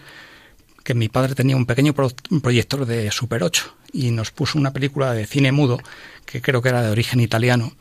que 0.82 0.94
mi 0.94 1.08
padre 1.08 1.34
tenía 1.34 1.56
un 1.56 1.66
pequeño 1.66 1.94
proyector 1.94 2.86
de 2.86 3.10
Super 3.10 3.42
8 3.44 3.76
y 3.92 4.10
nos 4.10 4.30
puso 4.32 4.58
una 4.58 4.72
película 4.72 5.12
de 5.12 5.26
cine 5.26 5.52
mudo 5.52 5.78
que 6.26 6.42
creo 6.42 6.60
que 6.60 6.70
era 6.70 6.82
de 6.82 6.90
origen 6.90 7.20
italiano 7.20 7.72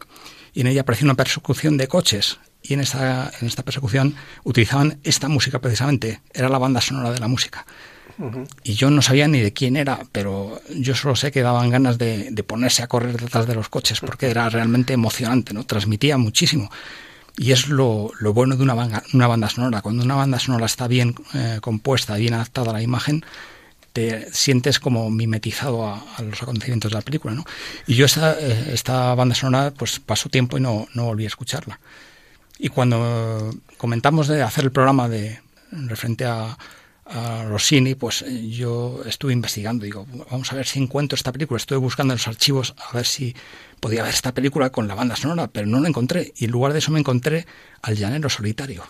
y 0.54 0.62
en 0.62 0.68
ella 0.68 0.82
apareció 0.82 1.06
una 1.06 1.16
persecución 1.16 1.78
de 1.78 1.88
coches 1.88 2.38
y 2.62 2.76
en 2.76 2.82
esta, 2.82 3.32
en 3.42 3.48
esta 3.48 3.64
persecución 3.64 4.16
utilizaban 4.44 5.00
esta 5.04 5.28
música 5.28 5.60
precisamente, 5.60 6.22
era 6.34 6.48
la 6.48 6.60
banda 6.60 6.80
sonora 6.80 7.12
de 7.12 7.20
la 7.20 7.28
música. 7.28 7.66
Y 8.64 8.74
yo 8.74 8.90
no 8.90 9.02
sabía 9.02 9.28
ni 9.28 9.40
de 9.40 9.54
quién 9.54 9.76
era, 9.76 10.06
pero 10.12 10.62
yo 10.76 10.96
solo 10.96 11.16
sé 11.16 11.32
que 11.32 11.42
daban 11.42 11.70
ganas 11.70 11.98
de, 11.98 12.32
ponerse 12.46 12.84
a 12.84 12.88
correr 12.88 13.20
detrás 13.20 13.48
de 13.48 13.56
los 13.56 13.70
coches 13.70 14.00
porque 14.00 14.30
era 14.30 14.50
realmente 14.50 14.94
emocionante, 14.94 15.54
¿no? 15.54 15.66
Transmitía 15.66 16.18
muchísimo. 16.18 16.70
Y 17.38 17.52
es 17.52 17.68
lo, 17.68 18.12
bueno 18.34 18.56
de 18.56 18.64
una 18.64 18.76
banda, 18.76 19.04
una 19.14 19.28
banda 19.28 19.50
sonora. 19.50 19.82
Cuando 19.82 20.04
una 20.04 20.16
banda 20.16 20.40
sonora 20.40 20.68
está 20.68 20.88
bien 20.88 21.16
eh, 21.34 21.58
compuesta, 21.62 22.16
bien 22.16 22.36
adaptada 22.36 22.70
a 22.70 22.74
la 22.74 22.82
imagen, 22.84 23.26
te 23.94 24.32
sientes 24.32 24.80
como 24.80 25.10
mimetizado 25.10 25.88
a, 25.88 26.04
los 26.22 26.42
acontecimientos 26.42 26.92
de 26.92 26.98
la 26.98 27.02
película, 27.02 27.34
¿no? 27.34 27.46
Y 27.88 27.96
yo 27.96 28.06
esta, 28.06 28.34
eh, 28.40 28.72
esta 28.74 29.16
banda 29.16 29.34
sonora, 29.34 29.72
pues 29.72 30.00
pasó 30.00 30.30
tiempo 30.30 30.58
y 30.58 30.62
no, 30.62 30.88
no 30.94 31.06
volví 31.06 31.24
a 31.24 31.28
escucharla. 31.28 31.80
Y 32.60 32.70
cuando 32.70 33.54
comentamos 33.78 34.28
de 34.28 34.44
hacer 34.44 34.66
el 34.66 34.72
programa 34.72 35.10
de 35.10 35.42
referente 35.72 36.26
a, 36.26 36.58
a 37.14 37.46
Rossini, 37.46 37.96
pues 37.96 38.24
eh, 38.24 38.50
yo 38.50 39.02
estuve 39.06 39.34
investigando, 39.34 39.86
digo, 39.86 40.08
vamos 40.32 40.52
a 40.52 40.56
ver 40.56 40.66
si 40.66 40.80
encuentro 40.80 41.16
esta 41.16 41.32
película, 41.32 41.58
estuve 41.58 41.78
buscando 41.78 42.14
en 42.14 42.18
los 42.18 42.28
archivos 42.28 42.74
a 42.78 42.96
ver 42.96 43.06
si 43.06 43.36
podía 43.80 44.04
ver 44.04 44.14
esta 44.14 44.34
película 44.34 44.72
con 44.72 44.88
la 44.88 44.96
banda 44.96 45.16
sonora, 45.16 45.48
pero 45.48 45.68
no 45.68 45.80
la 45.80 45.90
encontré, 45.90 46.34
y 46.36 46.46
en 46.46 46.52
lugar 46.52 46.74
de 46.74 46.80
eso 46.80 46.92
me 46.92 47.00
encontré 47.00 47.46
al 47.82 47.96
llanero 47.96 48.30
solitario. 48.30 48.84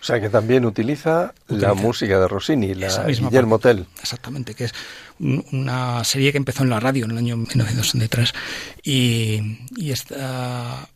O 0.00 0.06
sea 0.06 0.20
que 0.20 0.28
también 0.28 0.66
utiliza, 0.66 1.32
la 1.48 1.72
música 1.72 2.20
de 2.20 2.28
Rossini, 2.28 2.74
la 2.74 3.06
Guillermo 3.06 3.58
Tell. 3.58 3.86
Exactamente, 4.00 4.54
que 4.54 4.64
es 4.64 4.74
una 5.18 6.04
serie 6.04 6.30
que 6.30 6.36
empezó 6.36 6.62
en 6.62 6.70
la 6.70 6.78
radio 6.78 7.06
en 7.06 7.12
el 7.12 7.18
año 7.18 7.36
1963 7.38 8.34
y, 8.82 9.60
y 9.76 9.92
esta 9.92 10.90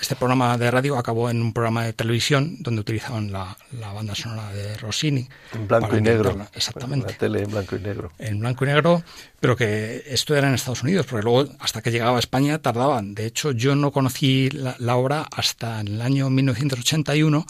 este 0.00 0.16
programa 0.16 0.58
de 0.58 0.70
radio 0.70 0.98
acabó 0.98 1.30
en 1.30 1.40
un 1.40 1.52
programa 1.52 1.84
de 1.84 1.92
televisión 1.92 2.56
donde 2.60 2.80
utilizaban 2.80 3.30
la, 3.32 3.56
banda 3.94 4.14
sonora 4.14 4.52
de 4.52 4.76
Rossini. 4.76 5.28
En 5.54 5.68
blanco 5.68 5.96
y 5.96 6.00
negro. 6.00 6.36
Exactamente. 6.52 7.12
La 7.12 7.18
tele 7.18 7.42
en 7.42 7.50
blanco 7.50 7.76
y 7.76 7.80
negro. 7.80 8.12
En 8.18 8.40
blanco 8.40 8.64
y 8.64 8.68
negro, 8.68 9.02
pero 9.40 9.56
que 9.56 10.02
esto 10.06 10.34
era 10.34 10.48
en 10.48 10.54
Estados 10.54 10.82
Unidos, 10.82 11.06
porque 11.06 11.24
luego 11.24 11.50
hasta 11.60 11.82
que 11.82 11.90
llegaba 11.90 12.16
a 12.16 12.20
España 12.20 12.58
tardaban. 12.58 13.14
De 13.14 13.26
hecho, 13.26 13.52
yo 13.52 13.76
no 13.76 13.92
conocí 13.92 14.50
la, 14.50 14.96
obra 14.96 15.26
hasta 15.30 15.80
el 15.80 16.00
año 16.00 16.30
1981 16.30 17.46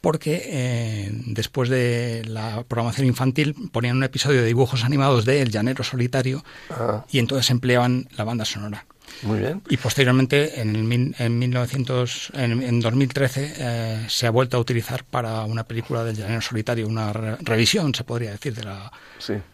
porque 0.00 0.42
eh, 0.44 1.10
después 1.26 1.68
de 1.68 2.22
la 2.26 2.62
programación 2.68 3.06
infantil 3.06 3.54
ponían 3.72 3.96
un 3.96 4.04
episodio 4.04 4.40
de 4.40 4.46
dibujos 4.46 4.84
animados 4.84 5.24
de 5.24 5.42
El 5.42 5.50
Llanero 5.50 5.82
Solitario 5.82 6.44
ah. 6.70 7.04
y 7.10 7.18
entonces 7.18 7.50
empleaban 7.50 8.08
la 8.16 8.24
banda 8.24 8.44
sonora. 8.44 8.86
Muy 9.22 9.38
bien. 9.40 9.62
Y 9.68 9.76
posteriormente, 9.76 10.60
en, 10.60 11.14
en, 11.18 11.38
1900, 11.38 12.32
en, 12.34 12.80
2013, 12.80 13.54
eh, 13.56 14.06
se 14.08 14.26
ha 14.26 14.30
vuelto 14.30 14.56
a 14.56 14.60
utilizar 14.60 15.04
para 15.04 15.44
una 15.44 15.64
película 15.64 16.04
del 16.04 16.16
Llanero 16.16 16.40
Solitario, 16.40 16.86
una 16.86 17.12
revisión, 17.12 17.94
se 17.94 18.04
podría 18.04 18.32
decir, 18.32 18.54
de 18.54 18.64
la, 18.64 18.92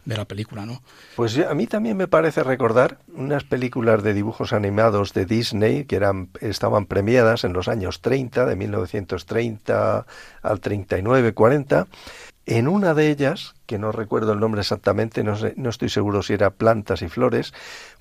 de 0.05 0.17
la 0.17 0.25
película, 0.25 0.67
¿no? 0.67 0.83
Pues 1.17 1.39
a 1.39 1.55
mí 1.55 1.67
también 1.67 1.97
me 1.97 2.09
parece 2.09 2.43
recordar 2.43 2.99
unas 3.15 3.45
películas 3.45 4.03
de 4.03 4.15
dibujos 4.15 4.53
animados 4.53 5.13
de 5.13 5.27
Disney 5.27 5.85
que 5.85 5.97
eran, 5.97 6.29
estaban 6.41 6.87
premiadas 6.87 7.45
en 7.45 7.53
los 7.53 7.69
años 7.69 8.01
30, 8.01 8.47
de 8.47 8.57
1930 8.57 10.07
al 10.43 10.61
39, 10.61 11.33
40, 11.33 11.87
en 12.45 12.67
una 12.67 12.93
de 12.95 13.09
ellas, 13.09 13.55
que 13.67 13.79
no 13.79 13.93
recuerdo 13.93 14.33
el 14.33 14.41
nombre 14.41 14.63
exactamente, 14.63 15.23
no, 15.23 15.37
sé, 15.37 15.55
no 15.57 15.71
estoy 15.71 15.89
seguro 15.89 16.23
si 16.23 16.33
era 16.33 16.51
Plantas 16.51 17.03
y 17.03 17.09
Flores, 17.09 17.55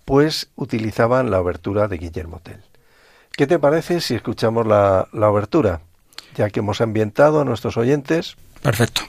pues 0.05 0.49
utilizaban 0.55 1.31
la 1.31 1.39
obertura 1.39 1.87
de 1.87 1.97
Guillermo 1.97 2.39
Tell. 2.43 2.61
¿Qué 3.31 3.47
te 3.47 3.59
parece 3.59 4.01
si 4.01 4.15
escuchamos 4.15 4.67
la, 4.67 5.07
la 5.13 5.29
obertura? 5.29 5.81
Ya 6.35 6.49
que 6.49 6.59
hemos 6.59 6.81
ambientado 6.81 7.41
a 7.41 7.45
nuestros 7.45 7.77
oyentes. 7.77 8.35
Perfecto. 8.61 9.01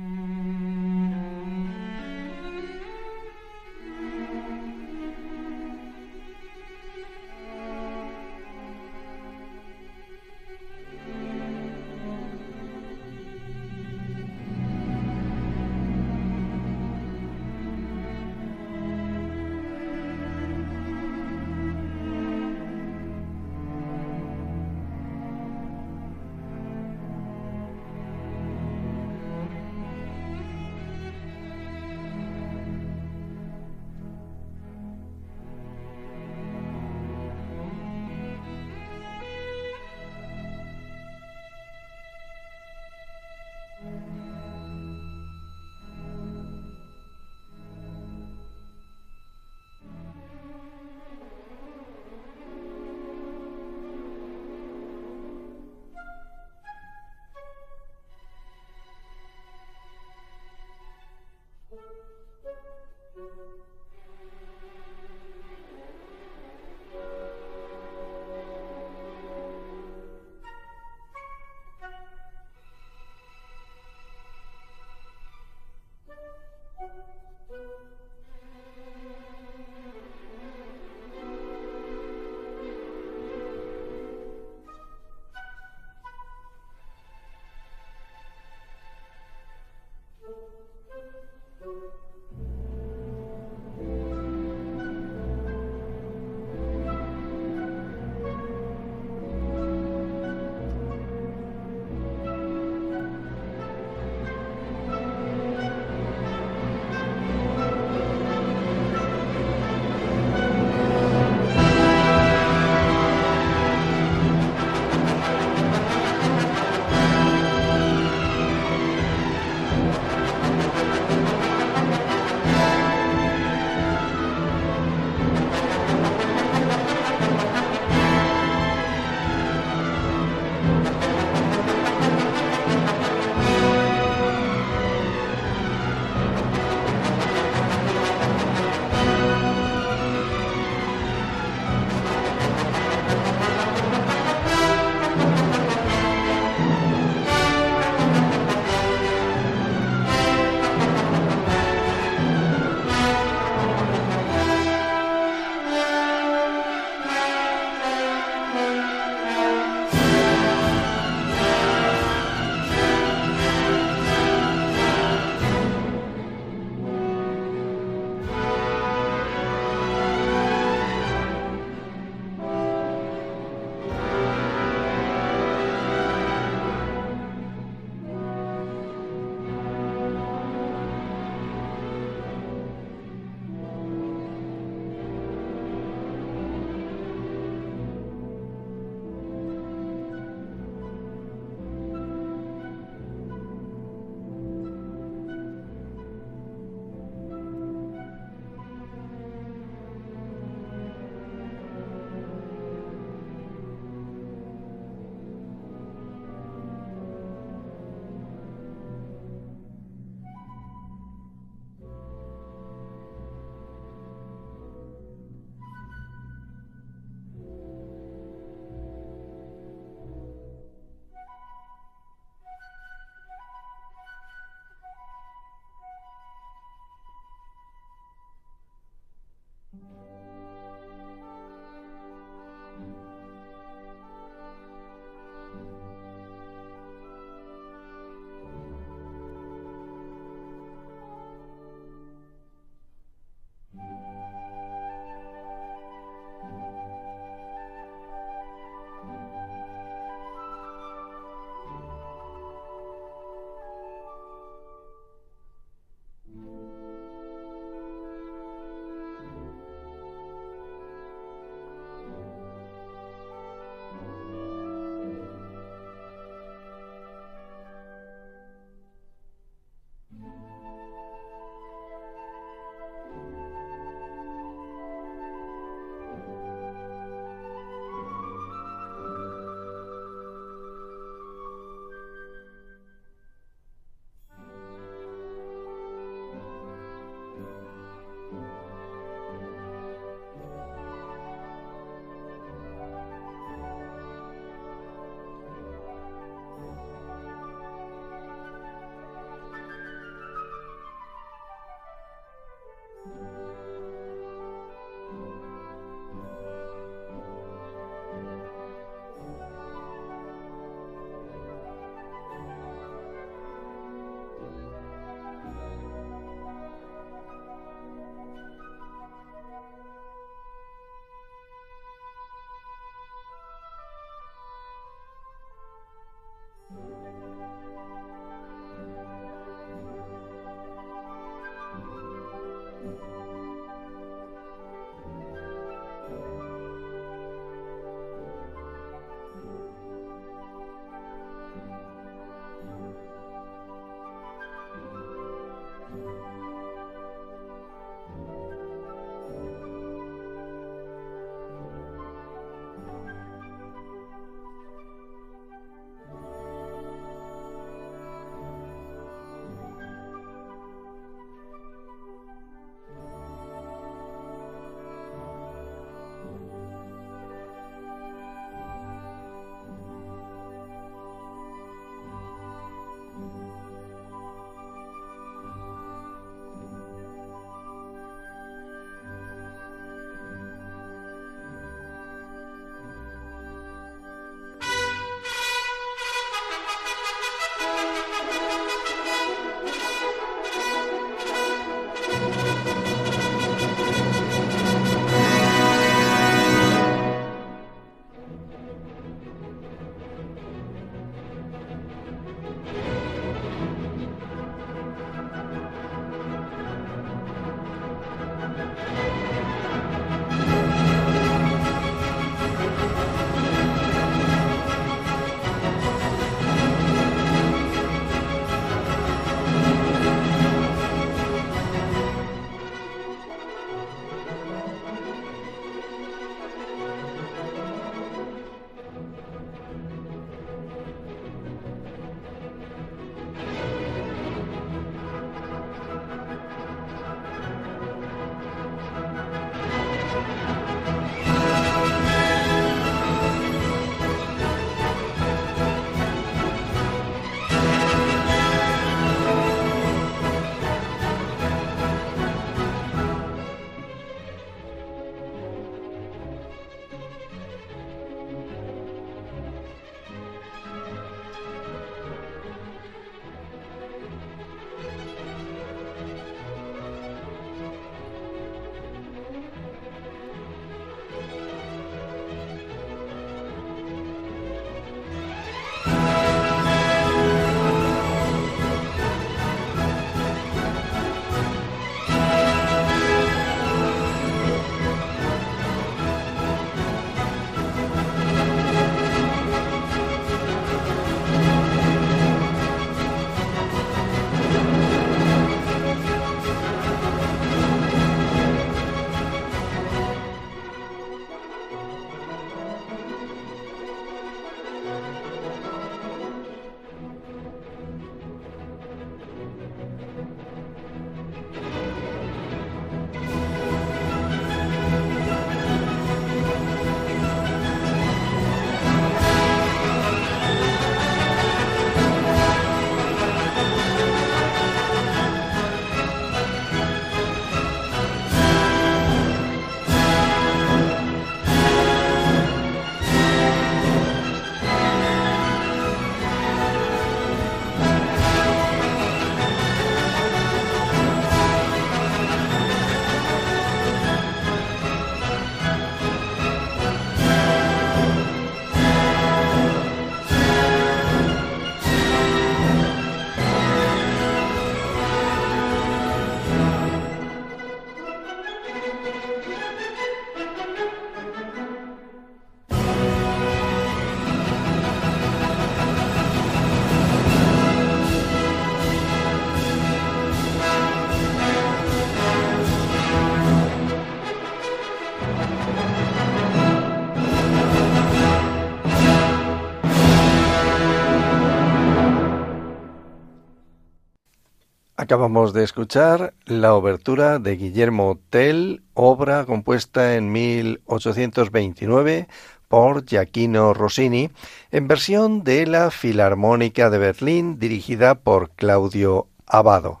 Acabamos 585.06 585.52
de 585.52 585.62
escuchar 585.62 586.34
la 586.46 586.74
obertura 586.74 587.38
de 587.38 587.54
Guillermo 587.56 588.18
Tell, 588.28 588.82
obra 588.92 589.44
compuesta 589.44 590.16
en 590.16 590.32
1829 590.32 592.26
por 592.66 593.06
Giacchino 593.06 593.72
Rossini, 593.72 594.30
en 594.72 594.88
versión 594.88 595.44
de 595.44 595.64
la 595.68 595.92
Filarmónica 595.92 596.90
de 596.90 596.98
Berlín 596.98 597.60
dirigida 597.60 598.16
por 598.16 598.50
Claudio 598.50 599.28
Abado. 599.46 600.00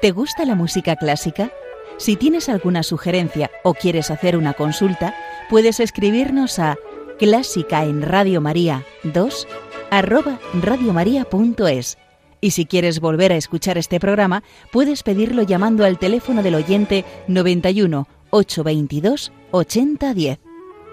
¿Te 0.00 0.12
gusta 0.12 0.44
la 0.44 0.54
música 0.54 0.94
clásica? 0.94 1.50
Si 1.96 2.14
tienes 2.14 2.48
alguna 2.48 2.84
sugerencia 2.84 3.50
o 3.64 3.74
quieres 3.74 4.12
hacer 4.12 4.36
una 4.36 4.54
consulta, 4.54 5.16
puedes 5.50 5.80
escribirnos 5.80 6.60
a 6.60 6.76
clásica 7.18 7.84
en 7.84 8.02
Radio 8.02 8.40
María 8.40 8.84
2 9.02 9.48
arroba 9.92 10.40
radiomaria.es. 10.54 11.98
Y 12.40 12.50
si 12.52 12.64
quieres 12.66 12.98
volver 12.98 13.30
a 13.30 13.36
escuchar 13.36 13.78
este 13.78 14.00
programa, 14.00 14.42
puedes 14.72 15.04
pedirlo 15.04 15.42
llamando 15.42 15.84
al 15.84 15.98
teléfono 15.98 16.42
del 16.42 16.56
oyente 16.56 17.04
91 17.28 18.08
822 18.30 19.30
8010. 19.52 20.40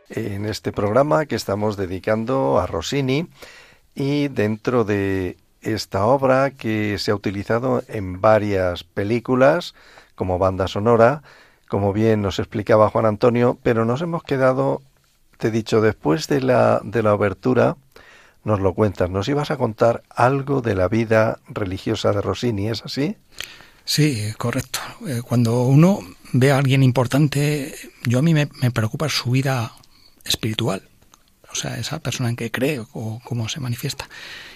En 0.09 0.45
este 0.45 0.71
programa 0.71 1.27
que 1.27 1.35
estamos 1.35 1.77
dedicando 1.77 2.59
a 2.59 2.65
Rossini 2.67 3.27
y 3.95 4.27
dentro 4.27 4.83
de 4.83 5.37
esta 5.61 6.05
obra 6.05 6.51
que 6.51 6.97
se 6.97 7.11
ha 7.11 7.15
utilizado 7.15 7.83
en 7.87 8.21
varias 8.21 8.83
películas 8.83 9.75
como 10.15 10.39
banda 10.39 10.67
sonora, 10.67 11.23
como 11.67 11.93
bien 11.93 12.21
nos 12.21 12.39
explicaba 12.39 12.89
Juan 12.89 13.05
Antonio, 13.05 13.57
pero 13.63 13.85
nos 13.85 14.01
hemos 14.01 14.23
quedado, 14.23 14.81
te 15.37 15.47
he 15.47 15.51
dicho, 15.51 15.81
después 15.81 16.27
de 16.27 16.41
la, 16.41 16.81
de 16.83 17.03
la 17.03 17.13
obertura, 17.13 17.77
nos 18.43 18.59
lo 18.59 18.73
cuentas, 18.73 19.09
nos 19.09 19.27
ibas 19.29 19.51
a 19.51 19.57
contar 19.57 20.03
algo 20.09 20.61
de 20.61 20.75
la 20.75 20.87
vida 20.87 21.39
religiosa 21.47 22.11
de 22.11 22.21
Rossini, 22.21 22.69
¿es 22.69 22.83
así? 22.83 23.15
Sí, 23.85 24.33
correcto. 24.37 24.79
Eh, 25.07 25.21
cuando 25.23 25.63
uno 25.63 25.99
ve 26.33 26.51
a 26.51 26.57
alguien 26.57 26.83
importante, 26.83 27.75
yo 28.03 28.19
a 28.19 28.21
mí 28.21 28.33
me, 28.33 28.49
me 28.61 28.71
preocupa 28.71 29.09
su 29.09 29.31
vida 29.31 29.73
espiritual, 30.25 30.83
o 31.51 31.55
sea, 31.55 31.77
esa 31.77 31.99
persona 31.99 32.29
en 32.29 32.35
que 32.35 32.51
cree 32.51 32.81
o 32.93 33.19
cómo 33.23 33.49
se 33.49 33.59
manifiesta. 33.59 34.07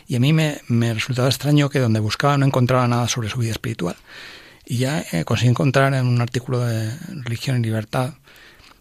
Y 0.07 0.15
a 0.15 0.19
mí 0.19 0.33
me, 0.33 0.93
resultaba 0.93 1.27
extraño 1.27 1.69
que 1.69 1.79
donde 1.79 1.99
buscaba 1.99 2.37
no 2.37 2.45
encontraba 2.45 2.87
nada 2.87 3.07
sobre 3.07 3.29
su 3.29 3.39
vida 3.39 3.51
espiritual. 3.51 3.95
Y 4.65 4.77
ya 4.77 5.03
eh, 5.11 5.25
conseguí 5.25 5.49
encontrar 5.49 5.93
en 5.93 6.05
un 6.05 6.21
artículo 6.21 6.59
de 6.59 6.91
Religión 7.23 7.57
y 7.57 7.63
Libertad, 7.63 8.15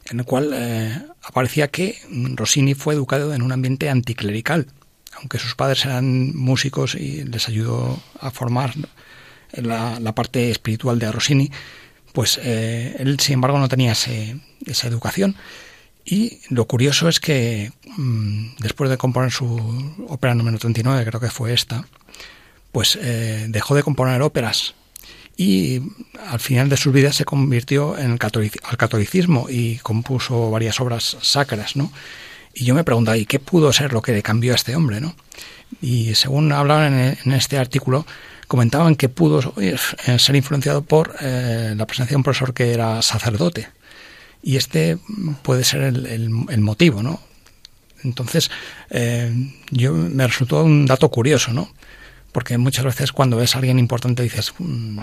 en 0.07 0.21
el 0.21 0.27
cual 0.27 0.51
eh, 0.55 1.03
aparecía 1.23 1.69
que 1.69 1.99
Rossini 2.35 2.75
fue 2.75 2.95
educado 2.95 3.35
en 3.35 3.43
un 3.43 3.53
ambiente 3.53 3.89
anticlerical, 3.89 4.67
aunque 5.17 5.39
sus 5.39 5.55
padres 5.55 5.85
eran 5.85 6.37
músicos 6.37 6.95
y 6.95 7.25
les 7.25 7.49
ayudó 7.49 8.03
a 8.21 8.31
formar 8.31 8.75
la, 9.53 9.99
la 10.01 10.15
parte 10.15 10.51
espiritual 10.51 10.99
de 10.99 11.13
Rossini, 11.13 11.51
pues 12.13 12.39
eh, 12.43 12.97
él, 12.99 13.19
sin 13.19 13.35
embargo, 13.35 13.59
no 13.59 13.69
tenía 13.69 13.93
esa 13.93 14.87
educación 14.87 15.37
y 16.05 16.41
lo 16.51 16.67
curioso 16.67 17.09
es 17.09 17.19
que 17.19 17.73
mm, 17.97 18.57
después 18.59 18.91
de 18.91 18.99
componer 18.99 19.31
su 19.31 19.47
ópera 20.09 20.35
número 20.35 20.59
39, 20.59 21.05
creo 21.07 21.21
que 21.21 21.31
fue 21.31 21.55
esta, 21.55 21.87
pues 22.73 22.99
eh, 23.01 23.47
dejó 23.49 23.75
de 23.75 23.83
componer 23.83 24.21
óperas 24.21 24.75
y 25.37 25.81
al 26.29 26.41
final 26.41 26.69
de 26.69 26.77
su 26.77 26.93
vida 26.93 27.13
se 27.13 27.25
convirtió 27.25 27.99
en 27.99 28.13
el 28.13 28.19
al 28.21 28.77
catolicismo 28.77 29.47
y 29.49 29.77
compuso 29.79 30.51
varias 30.51 30.79
obras 30.81 31.17
sacras, 31.23 31.75
¿no? 31.75 31.91
Y 32.53 32.65
yo 32.65 32.75
me 32.75 32.85
preguntaba, 32.85 33.17
¿y 33.17 33.27
qué 33.27 33.41
pudo 33.41 33.73
ser 33.73 33.93
lo 33.93 34.01
que 34.01 34.13
le 34.13 34.23
cambió 34.23 34.53
a 34.53 34.57
este 34.57 34.77
hombre, 34.77 35.01
no? 35.01 35.17
Y 35.81 36.15
según 36.15 36.53
hablaban 36.53 36.95
en, 36.95 37.33
este 37.33 37.59
artículo, 37.59 38.07
comentaban 38.47 38.95
que 38.95 39.09
pudo 39.09 39.55
eh, 39.61 39.77
ser 40.19 40.37
influenciado 40.37 40.83
por 40.83 41.17
eh, 41.21 41.75
la 41.77 41.87
presencia 41.87 42.13
de 42.13 42.19
un 42.19 42.23
profesor 42.23 42.55
que 42.55 42.73
era 42.73 43.03
sacerdote 43.03 43.69
y 44.45 44.57
este 44.57 44.99
puede 45.43 45.65
ser 45.65 45.83
el, 45.83 46.61
motivo, 46.61 47.03
¿no? 47.03 47.19
Entonces, 48.05 48.51
eh, 48.91 49.33
yo 49.71 49.95
me 49.95 50.27
resultó 50.27 50.63
un 50.63 50.85
dato 50.85 51.09
curioso, 51.09 51.55
¿no? 51.55 51.73
Porque 52.31 52.59
muchas 52.59 52.85
veces 52.85 53.11
cuando 53.11 53.39
ves 53.39 53.55
a 53.55 53.59
alguien 53.59 53.79
importante 53.79 54.23
dices, 54.23 54.53
mm, 54.59 54.99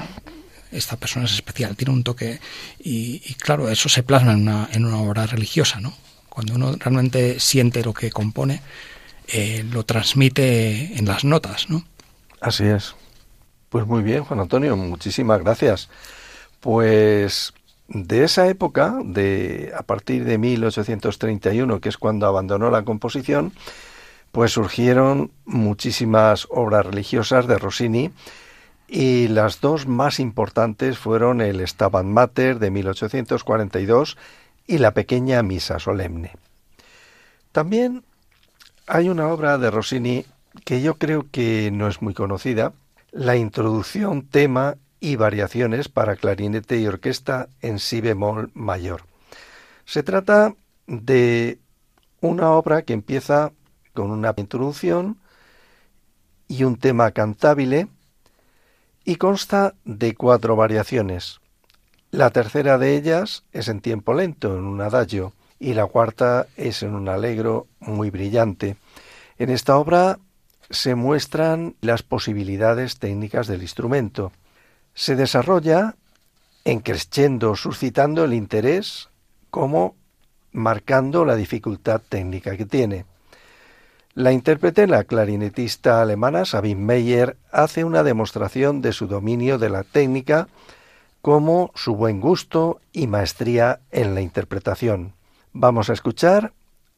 esta 0.72 0.96
persona 0.96 1.26
es 1.26 1.34
especial, 1.34 1.76
tiene 1.76 1.92
un 1.92 2.04
toque, 2.04 2.40
y, 2.80 3.20
claro, 3.36 3.68
eso 3.70 3.90
se 3.90 4.04
plasma 4.04 4.34
en 4.34 4.42
una, 4.42 4.70
en 4.72 4.86
una, 4.86 5.00
obra 5.02 5.26
religiosa, 5.26 5.80
¿no? 5.80 5.94
Cuando 6.30 6.54
uno 6.54 6.76
realmente 6.78 7.40
siente 7.40 7.84
lo 7.84 7.94
que 7.94 8.12
compone, 8.12 8.62
eh, 9.28 9.66
lo 9.72 9.84
transmite 9.84 10.98
en 10.98 11.06
las 11.06 11.24
notas, 11.24 11.68
¿no? 11.68 11.84
Así 12.40 12.66
es. 12.66 12.94
Pues 13.70 13.88
muy 13.88 14.04
bien, 14.04 14.24
Juan 14.24 14.40
Antonio, 14.40 14.78
muchísimas 14.78 15.40
gracias. 15.40 15.90
Pues 16.60 17.54
de 17.94 18.24
esa 18.24 18.48
época, 18.48 19.00
de 19.04 19.74
a 19.78 19.84
partir 19.84 20.24
de 20.24 20.38
1831, 20.38 21.82
que 21.82 21.90
es 21.90 21.98
cuando 21.98 22.26
abandonó 22.26 22.72
la 22.72 22.84
composición, 22.84 23.52
pues 24.32 24.54
surgieron 24.54 25.32
muchísimas 25.46 26.48
obras 26.50 26.86
religiosas 26.86 27.48
de 27.48 27.58
Rossini 27.58 28.12
y 28.88 29.28
las 29.28 29.60
dos 29.60 29.88
más 29.88 30.20
importantes 30.20 30.98
fueron 30.98 31.42
el 31.42 31.66
Stabat 31.68 32.06
Mater 32.06 32.60
de 32.60 32.72
1842 32.72 34.18
y 34.68 34.78
la 34.78 34.92
pequeña 34.92 35.44
Misa 35.44 35.80
Solemne. 35.80 36.32
También 37.52 38.04
hay 38.88 39.10
una 39.10 39.28
obra 39.28 39.58
de 39.58 39.70
Rossini 39.70 40.26
que 40.64 40.82
yo 40.82 40.96
creo 40.96 41.26
que 41.30 41.72
no 41.72 41.90
es 41.90 42.02
muy 42.02 42.14
conocida, 42.14 42.72
la 43.12 43.36
introducción, 43.36 44.22
tema 44.22 44.76
y 45.02 45.16
variaciones 45.18 45.90
para 45.90 46.16
clarinete 46.16 46.78
y 46.80 46.88
orquesta 46.88 47.50
en 47.62 47.80
si 47.80 48.00
bemol 48.00 48.52
mayor. 48.54 49.04
Se 49.84 50.04
trata 50.04 50.54
de 50.88 51.60
una 52.22 52.52
obra 52.52 52.84
que 52.84 52.94
empieza 52.94 53.52
con 53.94 54.12
una 54.12 54.34
introducción 54.38 55.18
y 56.48 56.64
un 56.64 56.78
tema 56.78 57.12
cantable 57.12 57.88
y 59.04 59.16
consta 59.16 59.74
de 59.84 60.14
cuatro 60.14 60.56
variaciones. 60.56 61.42
La 62.12 62.30
tercera 62.30 62.78
de 62.78 62.96
ellas 62.96 63.44
es 63.52 63.70
en 63.70 63.82
tiempo 63.82 64.14
lento, 64.14 64.56
en 64.56 64.66
un 64.66 64.82
adagio, 64.82 65.34
y 65.60 65.74
la 65.74 65.88
cuarta 65.88 66.48
es 66.58 66.84
en 66.84 66.94
un 66.94 67.10
alegro 67.10 67.68
muy 67.80 68.12
brillante. 68.12 68.76
En 69.40 69.50
esta 69.50 69.78
obra 69.78 70.20
se 70.70 70.94
muestran 70.94 71.76
las 71.82 72.04
posibilidades 72.04 73.00
técnicas 73.00 73.48
del 73.48 73.64
instrumento 73.64 74.32
se 75.02 75.16
desarrolla 75.16 75.96
en 76.64 76.80
crescendo, 76.80 77.56
suscitando 77.56 78.24
el 78.24 78.36
interés 78.36 79.10
como 79.50 79.96
marcando 80.52 81.26
la 81.26 81.36
dificultad 81.36 82.04
técnica 82.08 82.56
que 82.56 82.68
tiene. 82.68 83.06
La 84.14 84.32
intérprete, 84.32 84.86
la 84.86 85.04
clarinetista 85.04 86.04
alemana 86.04 86.46
Sabine 86.46 86.80
Meyer, 86.80 87.36
hace 87.52 87.84
una 87.84 88.04
demostración 88.04 88.84
de 88.84 88.94
su 88.94 89.08
dominio 89.08 89.58
de 89.58 89.72
la 89.72 89.84
técnica 89.84 90.48
como 91.24 91.72
su 91.74 91.96
buen 91.96 92.22
gusto 92.22 92.80
y 92.94 93.08
maestría 93.08 93.80
en 93.90 94.14
la 94.14 94.22
interpretación. 94.22 95.14
Vamos 95.52 95.90
a 95.90 95.94
escuchar 95.94 96.54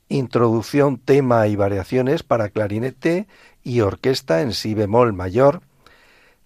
Introducción, 0.09 0.97
tema 0.97 1.47
y 1.47 1.55
variaciones 1.55 2.21
para 2.21 2.49
clarinete 2.49 3.27
y 3.63 3.79
orquesta 3.79 4.41
en 4.41 4.51
si 4.51 4.73
bemol 4.73 5.13
mayor 5.13 5.61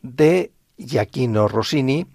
de 0.04 0.52
Giacchino 0.78 1.48
Rossini, 1.48 2.08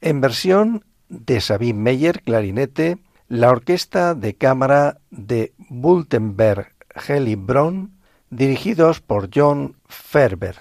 en 0.00 0.20
versión 0.20 0.84
de 1.08 1.40
Sabine 1.40 1.78
Meyer, 1.78 2.22
clarinete, 2.22 2.98
la 3.28 3.50
orquesta 3.50 4.14
de 4.14 4.34
cámara 4.34 4.98
de 5.10 5.52
Bultenberg 5.68 6.74
Hellibron, 7.06 7.92
dirigidos 8.30 9.00
por 9.00 9.30
John 9.32 9.76
Ferber. 9.86 10.56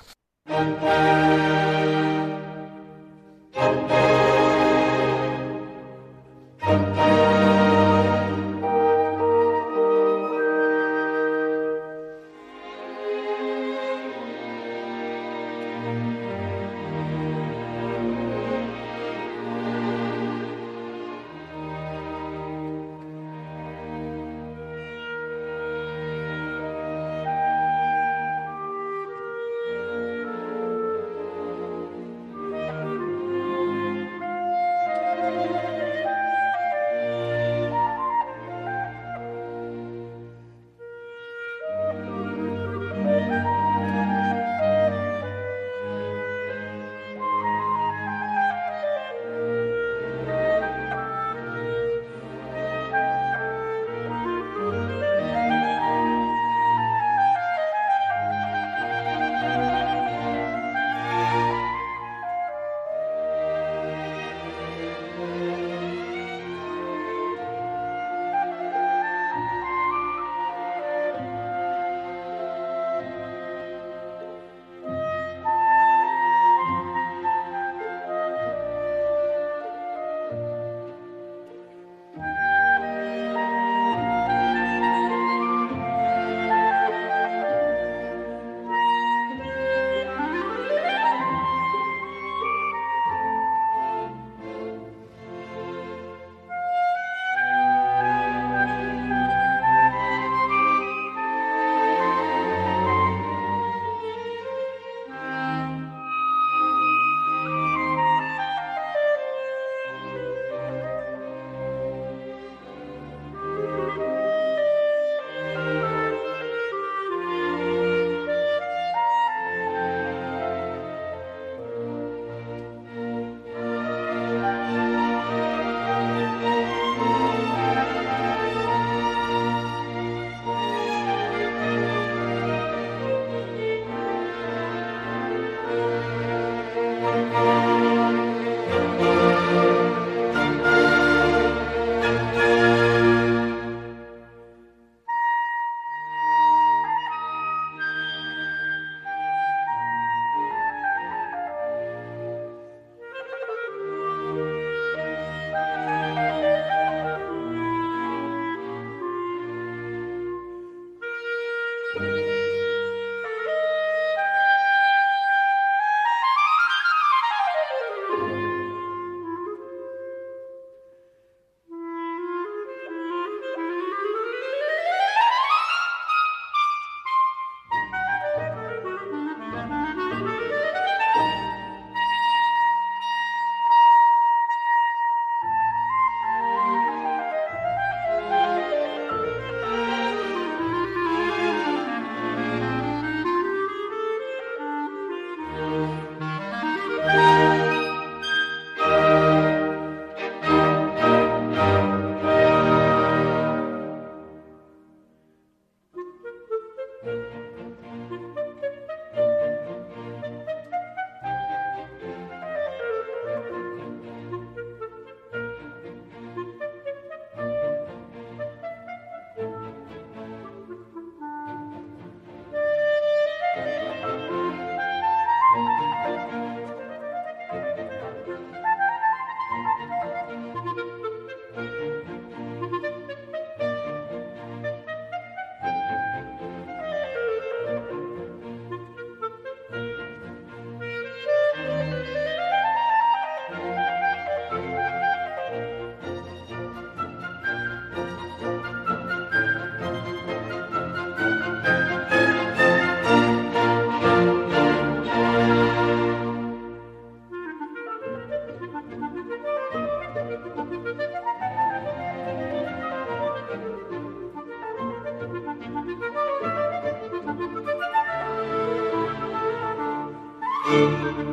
Música 270.69 271.28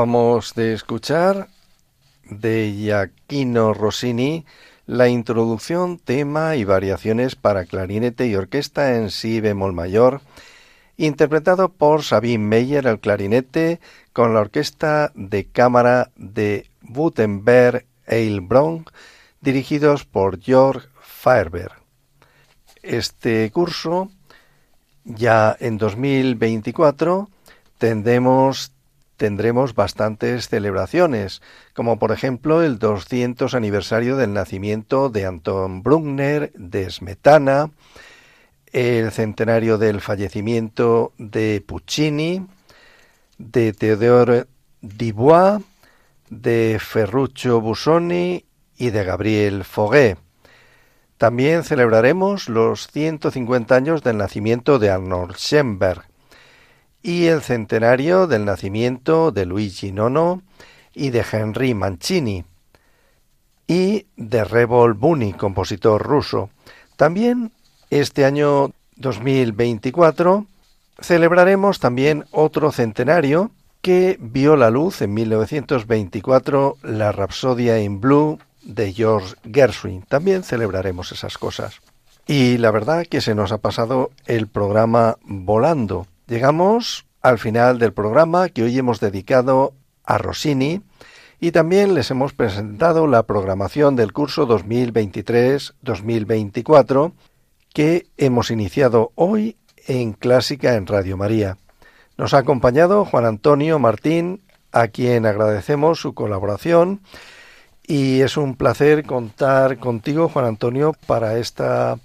Acabamos 0.00 0.54
de 0.54 0.72
escuchar 0.72 1.48
de 2.24 2.72
Giacchino 2.74 3.74
Rossini 3.74 4.46
la 4.86 5.08
introducción, 5.08 5.98
tema 5.98 6.56
y 6.56 6.64
variaciones 6.64 7.36
para 7.36 7.66
clarinete 7.66 8.26
y 8.26 8.34
orquesta 8.34 8.96
en 8.96 9.10
si 9.10 9.42
bemol 9.42 9.74
mayor, 9.74 10.22
interpretado 10.96 11.68
por 11.68 12.02
Sabine 12.02 12.42
Meyer 12.42 12.88
al 12.88 12.98
clarinete 12.98 13.78
con 14.14 14.32
la 14.32 14.40
orquesta 14.40 15.12
de 15.14 15.44
cámara 15.44 16.10
de 16.16 16.70
Gutenberg 16.80 17.84
Eilbronn, 18.06 18.86
dirigidos 19.42 20.06
por 20.06 20.40
Georg 20.40 20.88
Faerber. 21.02 21.72
Este 22.80 23.50
curso, 23.50 24.08
ya 25.04 25.54
en 25.60 25.76
2024, 25.76 27.28
tendremos 27.76 28.72
tendremos 29.20 29.74
bastantes 29.74 30.48
celebraciones, 30.48 31.42
como 31.74 31.98
por 31.98 32.10
ejemplo 32.10 32.62
el 32.62 32.78
200 32.78 33.54
aniversario 33.54 34.16
del 34.16 34.32
nacimiento 34.32 35.10
de 35.10 35.26
Anton 35.26 35.82
Bruckner, 35.82 36.50
de 36.54 36.90
Smetana, 36.90 37.70
el 38.72 39.12
centenario 39.12 39.76
del 39.76 40.00
fallecimiento 40.00 41.12
de 41.18 41.62
Puccini, 41.66 42.46
de 43.36 43.74
Theodore 43.74 44.46
Dubois, 44.80 45.62
de 46.30 46.78
Ferruccio 46.80 47.60
Busoni 47.60 48.46
y 48.78 48.88
de 48.88 49.04
Gabriel 49.04 49.64
Foguet. 49.64 50.16
También 51.18 51.62
celebraremos 51.62 52.48
los 52.48 52.86
150 52.86 53.74
años 53.74 54.02
del 54.02 54.16
nacimiento 54.16 54.78
de 54.78 54.88
Arnold 54.88 55.36
Schoenberg, 55.36 56.09
y 57.02 57.26
el 57.26 57.42
centenario 57.42 58.26
del 58.26 58.44
nacimiento 58.44 59.30
de 59.30 59.46
Luigi 59.46 59.92
Nono 59.92 60.42
y 60.94 61.10
de 61.10 61.24
Henry 61.30 61.74
Mancini 61.74 62.44
y 63.66 64.06
de 64.16 64.44
Revol 64.44 64.94
Buni, 64.94 65.32
compositor 65.32 66.02
ruso. 66.02 66.50
También 66.96 67.52
este 67.90 68.24
año 68.24 68.72
2024 68.96 70.46
celebraremos 71.00 71.80
también 71.80 72.24
otro 72.32 72.72
centenario 72.72 73.50
que 73.80 74.18
vio 74.20 74.56
la 74.56 74.70
luz 74.70 75.00
en 75.02 75.14
1924 75.14 76.76
la 76.82 77.12
Rapsodia 77.12 77.80
in 77.80 78.00
Blue 78.00 78.38
de 78.62 78.92
George 78.92 79.34
Gershwin. 79.50 80.02
También 80.02 80.42
celebraremos 80.42 81.12
esas 81.12 81.38
cosas. 81.38 81.80
Y 82.26 82.58
la 82.58 82.70
verdad 82.70 83.06
que 83.06 83.20
se 83.20 83.34
nos 83.34 83.52
ha 83.52 83.58
pasado 83.58 84.10
el 84.26 84.46
programa 84.46 85.16
volando. 85.22 86.06
Llegamos 86.30 87.04
al 87.22 87.38
final 87.40 87.80
del 87.80 87.92
programa 87.92 88.50
que 88.50 88.62
hoy 88.62 88.78
hemos 88.78 89.00
dedicado 89.00 89.74
a 90.04 90.16
Rossini 90.16 90.80
y 91.40 91.50
también 91.50 91.94
les 91.94 92.12
hemos 92.12 92.34
presentado 92.34 93.08
la 93.08 93.24
programación 93.24 93.96
del 93.96 94.12
curso 94.12 94.46
2023-2024 94.46 97.14
que 97.74 98.06
hemos 98.16 98.52
iniciado 98.52 99.10
hoy 99.16 99.56
en 99.88 100.12
Clásica 100.12 100.76
en 100.76 100.86
Radio 100.86 101.16
María. 101.16 101.56
Nos 102.16 102.32
ha 102.32 102.38
acompañado 102.38 103.04
Juan 103.04 103.24
Antonio 103.24 103.80
Martín, 103.80 104.40
a 104.70 104.86
quien 104.86 105.26
agradecemos 105.26 106.00
su 106.00 106.14
colaboración 106.14 107.00
y 107.82 108.20
es 108.20 108.36
un 108.36 108.54
placer 108.54 109.04
contar 109.04 109.78
contigo, 109.78 110.28
Juan 110.28 110.44
Antonio, 110.44 110.94
para 111.08 111.38
esta, 111.38 111.98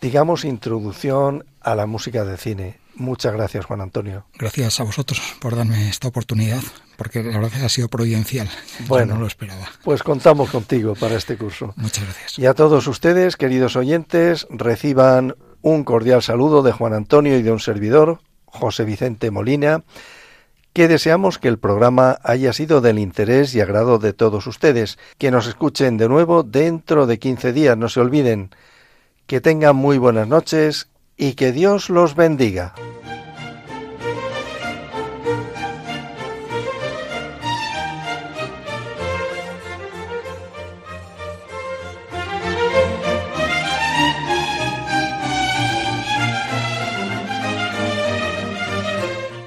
digamos, 0.00 0.46
introducción 0.46 1.44
a 1.60 1.74
la 1.74 1.84
música 1.84 2.24
de 2.24 2.38
cine. 2.38 2.77
Muchas 2.98 3.32
gracias, 3.32 3.64
Juan 3.64 3.80
Antonio. 3.80 4.26
Gracias 4.36 4.80
a 4.80 4.82
vosotros 4.82 5.20
por 5.40 5.54
darme 5.54 5.88
esta 5.88 6.08
oportunidad, 6.08 6.60
porque 6.96 7.22
la 7.22 7.38
verdad 7.38 7.64
ha 7.64 7.68
sido 7.68 7.88
providencial. 7.88 8.50
Bueno, 8.88 9.14
no 9.14 9.20
lo 9.20 9.26
esperaba. 9.28 9.68
Pues 9.84 10.02
contamos 10.02 10.50
contigo 10.50 10.94
para 10.96 11.14
este 11.14 11.36
curso. 11.36 11.72
Muchas 11.76 12.04
gracias. 12.04 12.38
Y 12.40 12.46
a 12.46 12.54
todos 12.54 12.88
ustedes, 12.88 13.36
queridos 13.36 13.76
oyentes, 13.76 14.48
reciban 14.50 15.36
un 15.62 15.84
cordial 15.84 16.22
saludo 16.22 16.62
de 16.62 16.72
Juan 16.72 16.92
Antonio 16.92 17.38
y 17.38 17.42
de 17.42 17.52
un 17.52 17.60
servidor, 17.60 18.20
José 18.46 18.84
Vicente 18.84 19.30
Molina, 19.30 19.84
que 20.72 20.88
deseamos 20.88 21.38
que 21.38 21.48
el 21.48 21.58
programa 21.58 22.18
haya 22.24 22.52
sido 22.52 22.80
del 22.80 22.98
interés 22.98 23.54
y 23.54 23.60
agrado 23.60 23.98
de 23.98 24.12
todos 24.12 24.48
ustedes, 24.48 24.98
que 25.18 25.30
nos 25.30 25.46
escuchen 25.46 25.98
de 25.98 26.08
nuevo 26.08 26.42
dentro 26.42 27.06
de 27.06 27.20
15 27.20 27.52
días, 27.52 27.78
no 27.78 27.88
se 27.88 28.00
olviden. 28.00 28.50
Que 29.26 29.40
tengan 29.40 29.76
muy 29.76 29.98
buenas 29.98 30.26
noches 30.26 30.88
y 31.18 31.34
que 31.34 31.52
Dios 31.52 31.90
los 31.90 32.14
bendiga. 32.14 32.74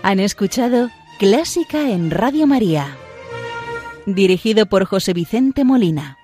Han 0.03 0.19
escuchado 0.19 0.89
Clásica 1.19 1.89
en 1.91 2.11
Radio 2.11 2.45
María, 2.45 2.97
dirigido 4.05 4.65
por 4.65 4.83
José 4.83 5.13
Vicente 5.13 5.63
Molina. 5.63 6.20